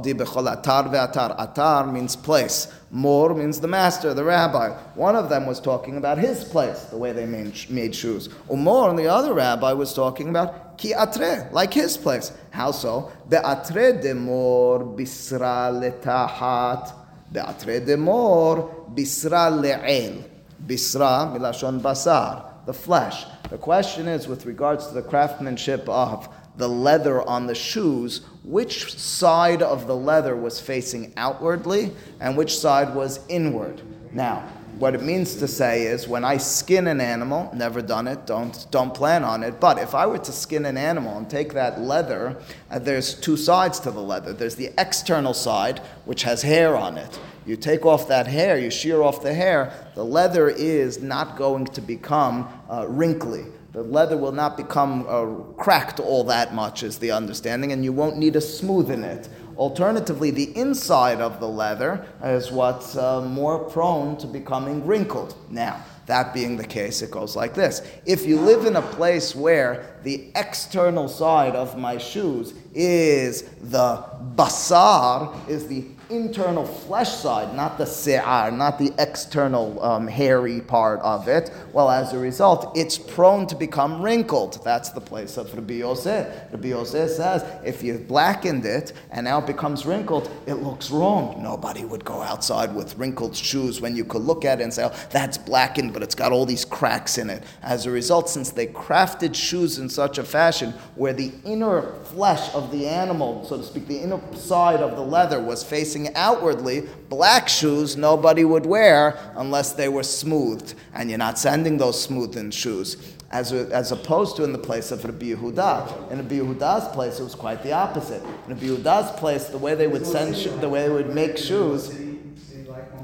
di 0.04 0.14
bechol 0.14 0.54
atar 0.54 0.90
ve'atar. 0.90 1.38
Atar 1.38 1.92
means 1.92 2.18
place. 2.18 2.74
Mor 2.92 3.34
means 3.34 3.62
the 3.62 3.68
master, 3.68 4.14
the 4.14 4.24
rabbi. 4.24 4.70
One 4.96 5.16
of 5.16 5.30
them 5.30 5.46
was 5.46 5.62
talking 5.62 5.96
about 5.96 6.18
his 6.18 6.44
place, 6.44 6.84
the 6.86 6.98
way 6.98 7.14
they 7.14 7.26
made, 7.26 7.54
made 7.70 7.96
shoes. 7.96 8.28
And 8.50 8.66
the 9.00 9.08
other 9.08 9.34
rabbi, 9.34 9.72
was 9.72 9.94
talking 9.94 10.28
about 10.30 10.65
ki 10.78 10.94
atre, 10.94 11.52
like 11.52 11.74
his 11.74 11.98
place. 11.98 12.32
How 12.52 12.72
so? 12.72 13.12
Be'atre 13.30 14.02
de 14.02 14.14
mor 14.14 14.80
bisra 14.80 15.72
letahat. 15.72 16.94
Be'atre 17.32 17.86
de 17.86 17.98
mor 17.98 18.88
bisra 18.94 19.52
le'el. 19.52 20.24
Bisra 20.66 21.32
milashon 21.34 21.80
basar, 21.82 22.66
the 22.66 22.74
flesh. 22.74 23.26
The 23.50 23.58
question 23.58 24.08
is, 24.08 24.28
with 24.28 24.46
regards 24.46 24.88
to 24.88 24.94
the 24.94 25.04
craftsmanship 25.04 25.88
of 25.88 26.28
the 26.58 26.70
leather 26.70 27.22
on 27.22 27.48
the 27.48 27.56
shoes, 27.56 28.22
which 28.44 28.98
side 28.98 29.62
of 29.62 29.88
the 29.88 29.96
leather 29.96 30.36
was 30.36 30.60
facing 30.60 31.14
outwardly 31.18 31.92
and 32.20 32.38
which 32.38 32.58
side 32.58 32.96
was 32.96 33.20
inward? 33.28 33.82
Now, 34.12 34.48
what 34.80 34.94
it 34.94 35.02
means 35.02 35.36
to 35.36 35.48
say 35.48 35.84
is 35.84 36.08
when 36.08 36.26
I 36.26 36.38
skin 36.38 36.88
an 36.88 37.00
animal, 37.00 37.50
never 37.54 37.82
done 37.82 38.08
it, 38.08 38.26
don't, 38.26 38.68
don't 38.72 38.94
plan 38.94 39.24
on 39.24 39.44
it, 39.44 39.60
but 39.60 39.78
if 39.78 39.96
I 39.96 40.06
were 40.06 40.18
to 40.18 40.32
skin 40.32 40.66
an 40.66 40.78
animal 40.78 41.18
and 41.18 41.30
take 41.30 41.54
that 41.54 41.80
leather, 41.80 42.36
uh, 42.70 42.80
there's 42.80 43.14
two 43.14 43.38
sides 43.38 43.80
to 43.82 43.92
the 43.92 44.02
leather. 44.02 44.34
There's 44.34 44.56
the 44.56 44.72
external 44.78 45.34
side, 45.34 45.80
which 46.04 46.24
has 46.24 46.42
hair 46.42 46.76
on 46.76 46.98
it. 46.98 47.20
You 47.46 47.56
take 47.56 47.86
off 47.86 48.08
that 48.08 48.28
hair, 48.28 48.58
you 48.58 48.70
shear 48.70 49.02
off 49.02 49.22
the 49.22 49.34
hair, 49.34 49.72
the 49.96 50.04
leather 50.04 50.50
is 50.50 51.02
not 51.02 51.38
going 51.38 51.66
to 51.68 51.82
become 51.82 52.50
uh, 52.70 52.86
wrinkly. 52.88 53.46
The 53.72 53.84
leather 53.84 54.18
will 54.18 54.32
not 54.32 54.58
become 54.58 55.06
uh, 55.08 55.26
cracked 55.62 56.00
all 56.00 56.24
that 56.26 56.54
much, 56.54 56.82
is 56.82 56.98
the 56.98 57.12
understanding, 57.12 57.72
and 57.72 57.84
you 57.84 57.92
won't 57.92 58.18
need 58.18 58.34
to 58.34 58.40
smoothen 58.40 59.04
it. 59.04 59.30
Alternatively, 59.58 60.32
the 60.32 60.56
inside 60.58 61.22
of 61.22 61.40
the 61.40 61.48
leather 61.48 62.06
is 62.24 62.52
what's 62.52 62.98
uh, 62.98 63.22
more 63.22 63.60
prone 63.60 64.18
to 64.18 64.28
becoming 64.28 64.86
wrinkled. 64.86 65.36
Now, 65.50 65.84
that 66.08 66.34
being 66.34 66.58
the 66.58 66.66
case, 66.66 67.02
it 67.02 67.10
goes 67.10 67.36
like 67.36 67.56
this. 67.56 67.82
If 68.06 68.26
you 68.26 68.40
live 68.40 68.66
in 68.66 68.76
a 68.76 68.82
place 68.82 69.36
where 69.36 69.96
the 70.04 70.30
external 70.36 71.08
side 71.08 71.56
of 71.56 71.78
my 71.78 71.98
shoes 71.98 72.54
is 72.74 73.44
the 73.62 74.04
basar, 74.36 75.50
is 75.50 75.68
the 75.68 75.86
internal 76.10 76.66
flesh 76.66 77.14
side, 77.14 77.56
not 77.56 77.78
the 77.78 77.86
se'ar, 77.86 78.52
not 78.52 78.78
the 78.78 78.94
external 78.98 79.84
um, 79.84 80.08
hairy 80.08 80.62
part 80.62 81.00
of 81.02 81.28
it, 81.28 81.52
well, 81.74 81.90
as 81.90 82.14
a 82.14 82.20
result, 82.20 82.78
it's 82.78 82.98
prone 82.98 83.48
to 83.48 83.56
become 83.56 84.02
wrinkled. 84.02 84.64
That's 84.64 84.90
the 84.90 85.02
place 85.02 85.38
of 85.38 85.54
Rabbi 85.54 85.76
Yosef. 85.76 86.52
Rabbi 86.52 86.70
Yosef 86.70 87.12
says 87.12 87.46
if 87.66 87.84
you 87.84 87.98
blackened 87.98 88.66
it 88.66 88.94
and 89.12 89.26
now 89.26 89.40
it 89.40 89.48
becomes 89.48 89.86
wrinkled, 89.86 90.30
it 90.46 90.56
looks 90.56 90.92
wrong. 90.92 91.42
Nobody 91.42 91.86
would 91.86 92.06
go 92.06 92.22
outside 92.22 92.74
with 92.76 92.98
wrinkled 92.98 93.36
shoes 93.36 93.82
when 93.82 93.96
you 93.96 94.06
could 94.06 94.22
look 94.22 94.46
at 94.46 94.60
it 94.60 94.64
and 94.64 94.74
say, 94.74 94.86
oh, 94.86 94.96
that's 95.10 95.38
blackened, 95.38 95.94
but 95.94 96.04
it's 96.04 96.16
got 96.16 96.32
all 96.32 96.46
these 96.46 96.66
cracks 96.66 97.18
in 97.18 97.30
it. 97.30 97.44
As 97.62 97.86
a 97.86 97.92
result, 97.92 98.30
since 98.30 98.52
they 98.52 98.68
crafted 98.68 99.36
shoes 99.36 99.80
in 99.80 99.90
such 99.90 100.18
a 100.18 100.24
fashion 100.24 100.72
where 100.96 101.14
the 101.14 101.32
inner 101.46 101.94
flesh 102.04 102.54
of 102.54 102.72
the 102.72 102.88
animal, 102.88 103.46
so 103.46 103.58
to 103.58 103.64
speak, 103.64 103.88
the 103.88 104.00
inner 104.00 104.20
side 104.36 104.80
of 104.82 104.96
the 104.96 105.02
leather 105.02 105.42
was 105.42 105.64
facing 105.64 105.95
outwardly, 106.16 106.82
black 107.10 107.48
shoes 107.48 107.96
nobody 107.96 108.44
would 108.44 108.66
wear 108.66 109.18
unless 109.36 109.74
they 109.74 109.88
were 109.90 110.04
smoothed. 110.04 110.74
And 110.94 111.10
you're 111.10 111.18
not 111.18 111.38
sending 111.40 111.78
those 111.78 112.06
smoothened 112.06 112.54
shoes. 112.54 112.98
As, 113.32 113.52
as 113.52 113.92
opposed 113.92 114.38
to 114.38 114.44
in 114.44 114.54
the 114.54 114.60
place 114.60 114.92
of 114.92 115.04
Rabbi 115.04 115.28
Yehuda. 115.34 116.12
In 116.12 116.18
Rabbi 116.20 116.36
Yehuda's 116.36 116.88
place, 116.94 117.20
it 117.20 117.24
was 117.24 117.36
quite 117.36 117.64
the 117.64 117.72
opposite. 117.74 118.22
In 118.48 118.54
Rabbi 118.54 118.68
Yehuda's 118.68 119.20
place, 119.20 119.46
the 119.46 119.58
way 119.58 119.76
they 119.76 119.88
would 119.88 120.06
send, 120.06 120.38
sho- 120.38 120.56
the 120.58 120.70
way 120.70 120.84
they 120.84 120.94
would 120.94 121.14
make 121.14 121.38
shoes, 121.38 121.90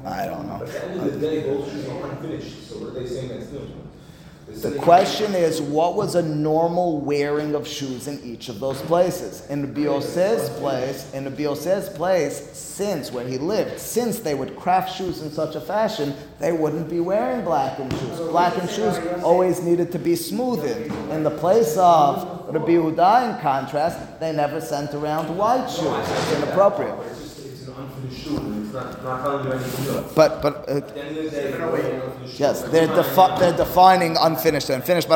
I 0.04 0.26
don't 0.26 0.46
know. 0.48 0.64
At 0.64 0.66
the 0.66 0.84
end 0.84 1.00
of 1.00 1.20
the 1.20 1.26
day, 1.26 1.42
shoes 1.42 1.88
are 1.88 2.10
unfinished, 2.10 2.68
so 2.68 2.78
what 2.78 2.88
are 2.96 3.00
they 3.00 3.06
saying 3.06 3.28
that's? 3.28 3.81
The 4.60 4.78
question 4.78 5.34
is, 5.34 5.60
what 5.60 5.94
was 5.94 6.14
a 6.14 6.22
normal 6.22 7.00
wearing 7.00 7.54
of 7.54 7.66
shoes 7.66 8.06
in 8.06 8.22
each 8.22 8.48
of 8.48 8.60
those 8.60 8.80
places? 8.82 9.48
In 9.48 9.62
Rabbi 9.62 9.80
Yosef's 9.82 10.50
place, 10.58 11.12
in 11.14 11.24
Rabbi 11.24 11.42
Yosef's 11.42 11.88
place, 11.88 12.50
since 12.52 13.10
where 13.10 13.26
he 13.26 13.38
lived, 13.38 13.80
since 13.80 14.18
they 14.20 14.34
would 14.34 14.56
craft 14.56 14.96
shoes 14.96 15.22
in 15.22 15.32
such 15.32 15.54
a 15.54 15.60
fashion, 15.60 16.14
they 16.38 16.52
wouldn't 16.52 16.90
be 16.90 17.00
wearing 17.00 17.44
blackened 17.44 17.92
shoes. 17.92 18.18
Blackened 18.18 18.70
shoes 18.70 18.98
always 19.22 19.62
needed 19.62 19.90
to 19.92 19.98
be 19.98 20.14
smoothed. 20.14 20.92
In 21.10 21.22
the 21.22 21.30
place 21.30 21.76
of 21.76 22.52
Rabbi 22.52 22.72
Yehuda, 22.72 23.34
in 23.34 23.40
contrast, 23.40 24.20
they 24.20 24.32
never 24.32 24.60
sent 24.60 24.92
around 24.94 25.36
white 25.36 25.68
shoes. 25.68 25.86
It's 25.86 26.32
inappropriate. 26.36 26.94
But 30.14 30.42
but 30.42 30.68
uh, 30.68 30.80
yes, 32.38 32.62
they're, 32.62 32.86
defi- 32.88 33.38
they're 33.38 33.56
defining 33.56 34.16
unfinished 34.16 34.70
and 34.70 34.82
finished. 34.84 35.08